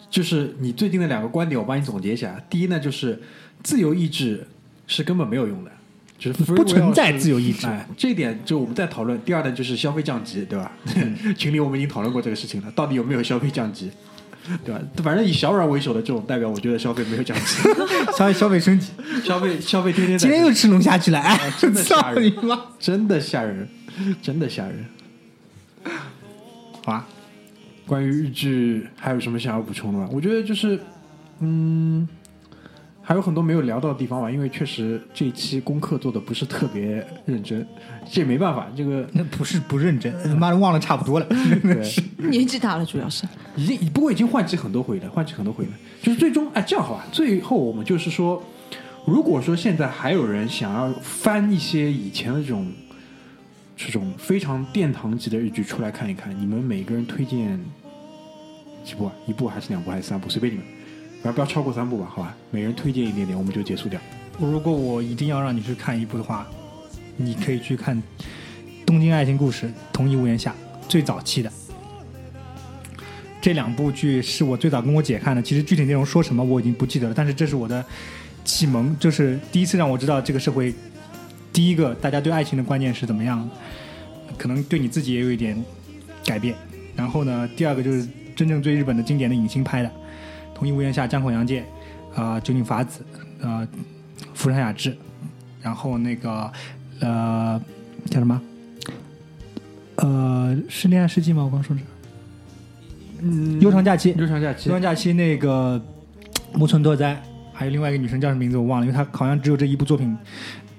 [0.09, 2.39] 就是你最近的两个观点，我帮你总结一下。
[2.49, 3.19] 第一呢，就是
[3.63, 4.47] 自由意志
[4.85, 5.71] 是根本没有用的，
[6.19, 9.19] 就是不存在自由意志哎，这一点就我们在讨论。
[9.23, 10.71] 第二呢，就是消费降级，对吧？
[11.35, 13.89] 群里我们已经讨论过这个事情了，到底有没有消费降级，
[14.65, 14.81] 对吧？
[15.03, 17.61] 反正以小软为首的这种代表，我觉得消费没有降级，
[18.17, 18.91] 消费消费升级，
[19.23, 22.61] 消费消费天天在今天又吃龙虾去了，哎，真的吓人吗！
[22.79, 23.67] 真的吓人，
[24.21, 24.85] 真的吓人。
[26.83, 27.07] 好啊，
[27.85, 30.09] 关于日剧还有什么想要补充的吗？
[30.11, 30.79] 我觉得就是，
[31.39, 32.07] 嗯，
[33.11, 37.67] 还有很多没有聊到的地方吧，因为确实这一期功课做的不是特别认真，
[38.09, 41.25] 这也没办法，这个那不是不认真，他妈的忘了差不多了。
[41.61, 43.27] 对，年纪大了，主要是
[43.57, 45.71] 已经不过已经换季很多回了，换季很多回了，
[46.01, 48.41] 就是最终哎这样好吧，最后我们就是说，
[49.05, 52.71] 如果说现在还有人想要翻一些以前的这种
[53.75, 57.59] 这种非常殿堂级的日剧出来看一看，你们每个人推荐
[58.85, 59.11] 几部啊？
[59.27, 60.29] 一部还是两部还是三部？
[60.29, 60.65] 随便你们，
[61.21, 62.35] 反正不要超过三部吧，好吧？
[62.49, 63.99] 每人推荐一点点，我们就结束掉。
[64.39, 66.47] 如果我一定要让你去看一部的话，
[67.15, 67.95] 你可以去看
[68.85, 70.51] 《东京爱情故事》《同一屋檐下》
[70.89, 71.51] 最早期的。
[73.39, 77.85] 这两部剧是我最早跟我姐看的，其实具体内容说什么我已经不记得了，但是这是我的
[78.43, 80.73] 启蒙，就是第一次让我知道这个社会，
[81.53, 85.63] 第一个大家对爱情的观念是怎么样的，可能对你自己也有一点
[86.25, 86.55] 改变。
[86.95, 89.89] 然后呢，第二个就是真正最日本的经典的影星拍的，
[90.61, 91.65] 《同一屋檐下》江口洋介，
[92.13, 93.03] 啊、酒井法子，
[93.39, 93.67] 呃，
[94.35, 94.95] 福山雅治，
[95.59, 96.51] 然后那个
[96.99, 97.59] 呃
[98.05, 98.39] 叫什么？
[99.95, 101.43] 呃，是恋爱世纪吗？
[101.43, 101.87] 我刚说的是。
[103.23, 105.83] 嗯悠长假期，悠长假期悠长假期那个
[106.53, 107.19] 木村拓哉，
[107.51, 110.15] 还有另外一个女生叫什么名字我忘了，因为她好像只有这一部作品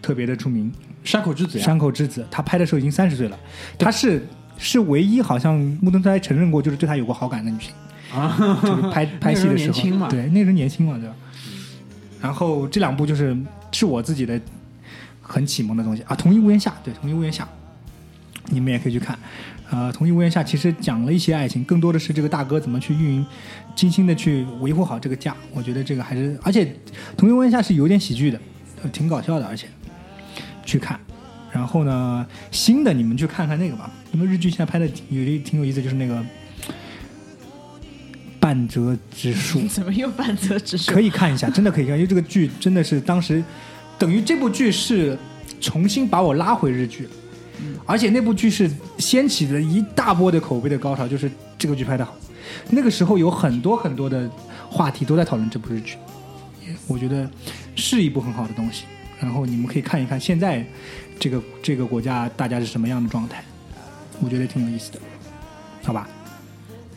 [0.01, 0.73] 特别的出名。
[1.03, 3.37] 山口智子呀，山口智子，她拍的时候已经三十岁了，
[3.77, 4.25] 她是
[4.57, 7.75] 是唯一好像木村拓哉承认过，就是对她有过好感的女性。
[8.13, 11.15] 啊， 就是拍 拍戏的时候，对，那时候年轻嘛，对吧？
[12.21, 13.37] 然后这两部就是
[13.73, 14.41] 是我自己的
[15.21, 17.45] 很启蒙的东西啊，《同一屋檐下》对，《同一屋檐下》，
[18.51, 19.19] 你们也可以去看。
[19.71, 23.27] 呃，《同一屋檐下》其实讲了一些爱情，更多的是这个大哥怎么去运营，
[23.75, 25.35] 精心的去维护好这个家。
[25.55, 26.65] 我觉得这个还是，而且
[27.17, 28.39] 《同一屋檐下》是有点喜剧的，
[28.83, 29.67] 呃挺搞笑的，而且
[30.65, 31.01] 去看。
[31.51, 36.23] 然后呢，新的你们去看看那个吧，因为日剧现在拍的有的挺有意思，就是那个
[38.43, 39.61] 半折之树。
[39.71, 40.91] 怎么又半泽直树？
[40.91, 43.41] 可以看一下，真的可以看，因为这个剧真的是当时
[43.97, 45.17] 等于这部剧是
[45.61, 47.09] 重新把我拉回日剧，
[47.87, 52.17] 而且那部剧是掀起了一大波的口碑的高潮，就是这个剧拍的好。
[52.71, 54.29] 那个时候有很多很多的
[54.69, 55.97] 话题都在讨论这部日剧，
[56.89, 57.31] 我觉得
[57.77, 58.85] 是一部很好的东西。
[59.21, 60.67] 然后你们可以看一看现在
[61.21, 63.45] 这个这个国家大家是什么样的状态，
[64.21, 64.99] 我觉得挺有意思的，
[65.85, 66.09] 好吧？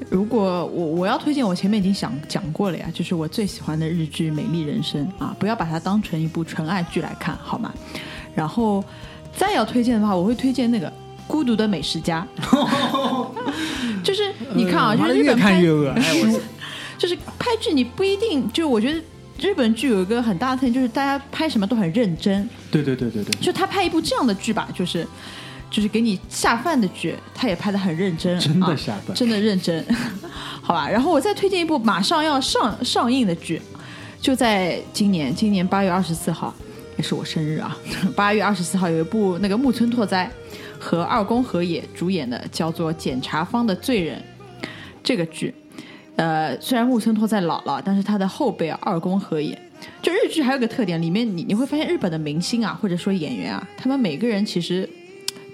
[0.09, 7.73] 如果我我要推荐，我前面已经想讲过了呀，就是我最喜欢的日剧《美丽人生》啊，不要把它当成一部纯爱剧来看，好吗？
[8.35, 8.83] 然后
[9.35, 10.87] 再要推荐的话，我会推荐那个
[11.27, 12.27] 《孤独的美食家》，
[14.03, 15.99] 就是你看啊，就是日本拍看越恶。
[16.01, 16.39] 心
[16.97, 19.01] 就是拍剧，你不一定就我觉得
[19.39, 25.05] 日本剧有一个很大的特点，就是大家拍什么都很认真，对对对对对，就他拍一部这样的剧吧，就是
[25.75, 29.85] 就是给你下饭的剧，他也拍的很认真，真的啊下饭真的认真，
[30.63, 30.87] 好吧。
[30.89, 33.61] 然后我再推荐一部马上要上上映的剧，
[34.21, 36.55] 就在今年，今年八月二十四号，
[36.95, 37.77] 也是我生日啊。
[38.15, 40.31] 八月二十四号有一部那个木村拓哉
[40.79, 44.17] 和二宫和也主演的，叫做《检察方的罪人》
[45.03, 45.53] 这个剧。
[46.15, 49.61] 呃，虽然木村拓哉老了，但是他的后辈啊，二宫和也，
[50.01, 54.89] 就日剧还有个特点，里面你你会发现日本的明星啊，或者说演员啊，他们每个人其实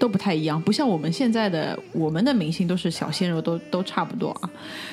[0.02, 4.50] 都不太一样，不像我们现在的我们的明星都是小鲜肉，都都差不多啊。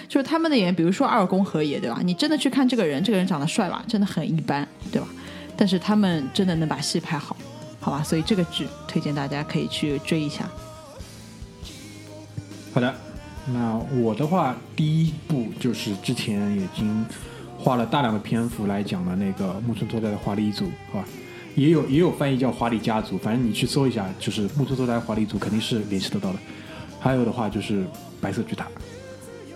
[0.06, 1.98] 就是他们的演员，比如说二宫和也，对吧？
[2.04, 5.08] 你真的去看这个人，这个人长得帅吧，真的很一般，对吧？
[5.56, 7.34] 但是他们真的能把戏拍好，
[7.80, 8.02] 好吧？
[8.02, 10.46] 所以这个剧推荐大家可以去追一下。
[12.74, 12.94] 好的，
[13.46, 17.06] 那我的话，第一部就是之前已经
[17.58, 21.04] 花了大量的篇幅来讲的那个木村拓哉的华丽一族，好吧？
[21.58, 26.38] 也有也有翻译叫华丽家族，反正你去搜一下，就是木村拓哉华丽族肯定是联系得到的。
[27.00, 27.84] 还有的话就是
[28.20, 28.68] 白色巨塔，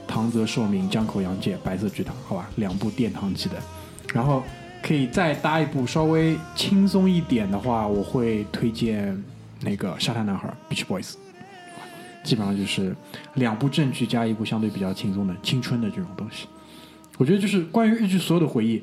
[0.06, 3.54] 唐泽寿明、江口洋介，白色巨塔，好吧，两部殿堂级的。
[4.12, 4.42] 然后
[4.82, 9.22] 可以再搭一部稍微轻松一点的话，我会推荐
[9.60, 11.14] 那个沙滩男孩 Beach Boys。
[12.24, 12.94] 基本上就是
[13.34, 16.46] 两部正剧加一部相对比较轻松的青春的这种东西。
[17.18, 18.82] 我觉得就是关于日剧所有的回忆，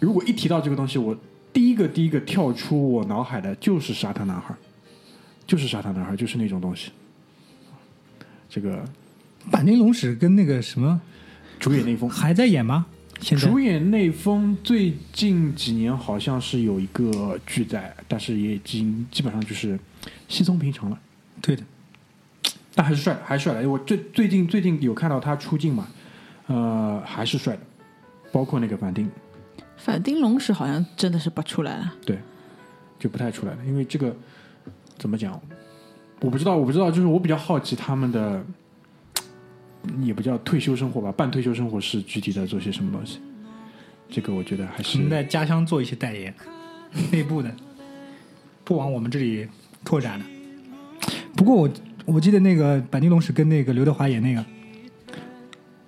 [0.00, 1.16] 如果一提到这个东西，我
[1.56, 4.54] 第一个第一个跳出我脑海的就是沙滩男孩，
[5.46, 6.90] 就是沙滩男孩，就是那种东西。
[8.46, 8.84] 这个
[9.50, 11.00] 坂田龙史跟那个什么
[11.58, 12.84] 主演内丰，还在演吗？
[13.22, 19.80] 现在主演内丰最近几年好像是有一个剧在，但是也已经基本上就是
[20.28, 21.00] 稀松平常了。
[21.40, 21.62] 对的，
[22.74, 23.66] 但还是帅，还是帅的。
[23.66, 25.88] 我最最近最近有看到他出镜嘛，
[26.48, 27.62] 呃，还是帅的，
[28.30, 29.10] 包括那个反町，
[29.76, 31.94] 反町隆史好像真的是不出来了。
[32.04, 32.18] 对，
[32.98, 34.14] 就不太出来了，因为这个
[34.98, 35.40] 怎么讲，
[36.20, 38.44] 我不知道，我不知道，就是我比较好奇他们的，
[40.00, 43.20] 也不叫退休生活吧，半退休生活是具体在做些什么东西。
[44.08, 46.34] 这个我觉得还是能在家乡做一些代言，
[47.12, 47.54] 内部的，
[48.64, 49.48] 不往我们这里
[49.84, 50.24] 拓展的。
[51.36, 51.70] 不过我
[52.06, 54.44] 我记得那个板丁龙史跟那个刘德华演那个，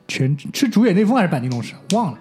[0.09, 2.19] 全是主演内封还是板丁龙史忘了，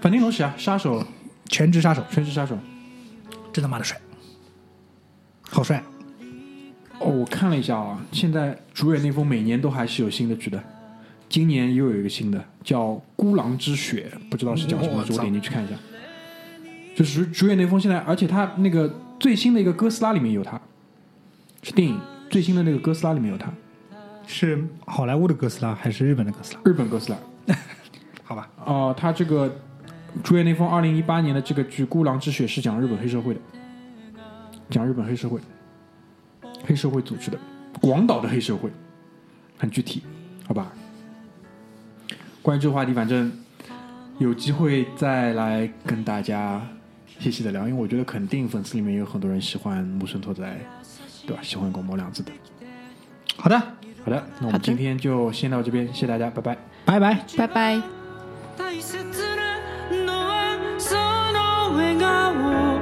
[0.00, 1.04] 反町隆史啊，杀手，
[1.46, 2.56] 全职杀手全职杀手。
[3.52, 3.98] 真他妈的帅，
[5.50, 5.82] 好帅！
[7.00, 10.62] 哦，我看了一下啊，现在主演那封每年都还是有新的剧的，
[11.28, 12.82] 今年又有一个新的叫
[13.16, 15.74] 《孤狼之血》，不知道是讲什么我，点进去看一下。
[16.94, 20.60] 就是主演那封现在，而且他那个最新的一个哥斯拉里面有他，
[21.62, 21.98] 是电影
[22.28, 23.52] 最新的那个哥斯拉里面有他，
[24.26, 26.60] 是好莱坞的哥斯拉还是日本的哥斯拉？
[26.64, 27.18] 日本哥斯拉。
[28.22, 29.50] 好吧，哦、他这个
[30.22, 33.40] 主演内丰二零一八年的这个剧《孤狼之血》是讲日本黑社会的，
[34.70, 35.40] 讲日本黑社会，
[36.64, 37.38] 黑社会组织的，
[37.80, 38.70] 广岛的黑社会，
[39.58, 40.02] 很具体，
[40.46, 40.72] 好吧？
[42.42, 43.30] 关于这个话题，反正
[44.18, 46.66] 有机会再来跟大家
[47.20, 50.58] 细细的聊，因为我觉得肯定粉丝里面有很多人喜欢木村拓哉，
[51.26, 51.42] 对吧？
[51.42, 52.32] 喜欢广播两字的。
[53.36, 53.58] 好的，
[54.04, 56.58] 好的，那我们今天就先到这边，谢谢大家，拜拜。
[56.84, 57.24] 拜拜。
[57.36, 57.82] 拜拜。
[61.78, 62.80] 笑顔。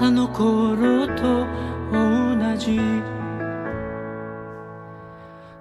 [0.00, 1.46] あの頃と
[1.90, 2.78] 同じ。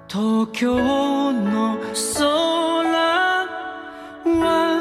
[0.10, 2.28] 東京の空
[4.26, 4.73] は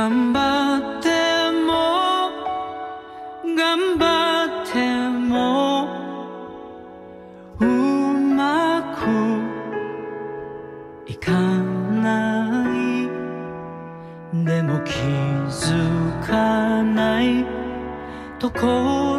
[0.00, 0.38] 頑張
[0.78, 1.08] って
[1.66, 2.32] も
[3.54, 4.04] 頑張
[4.62, 4.74] って
[5.28, 5.84] も
[7.60, 7.64] う
[8.34, 8.98] まく
[11.06, 14.40] いかない。
[14.42, 14.92] でも気
[15.50, 17.44] づかない
[18.38, 19.09] ところ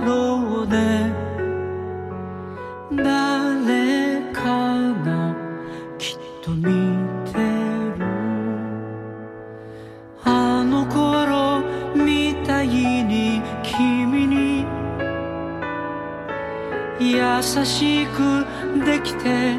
[17.42, 18.46] 優しく
[18.86, 19.56] できて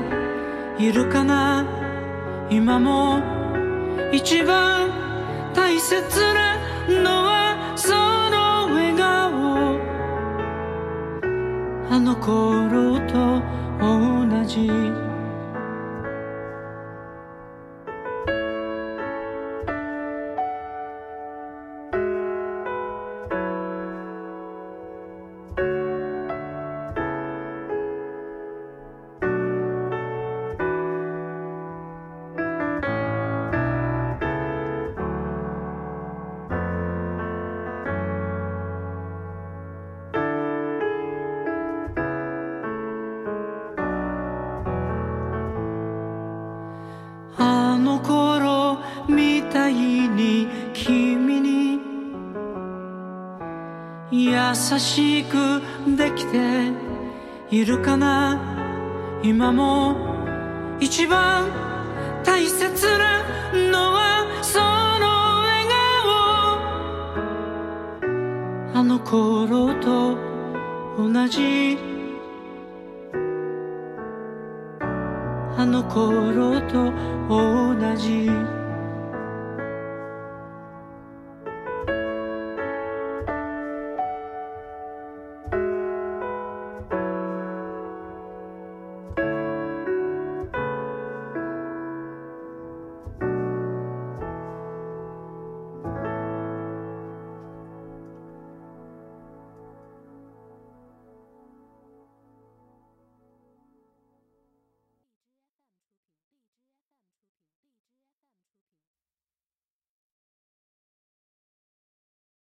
[0.78, 1.66] いるかな？
[2.48, 3.20] 今も
[4.12, 4.88] 一番
[5.52, 6.00] 大切
[6.32, 9.80] なのはその笑顔。
[11.90, 13.42] あの頃と
[13.80, 14.70] 同じ。
[54.78, 55.62] しく
[55.96, 56.70] できて
[57.50, 58.38] いるかな？
[59.22, 59.96] 今も
[60.80, 61.48] 一番
[62.24, 63.22] 大切な
[63.70, 64.64] のはその
[65.42, 65.66] 笑
[68.72, 68.78] 顔。
[68.80, 70.16] あの頃と
[70.96, 71.78] 同じあの頃と同じ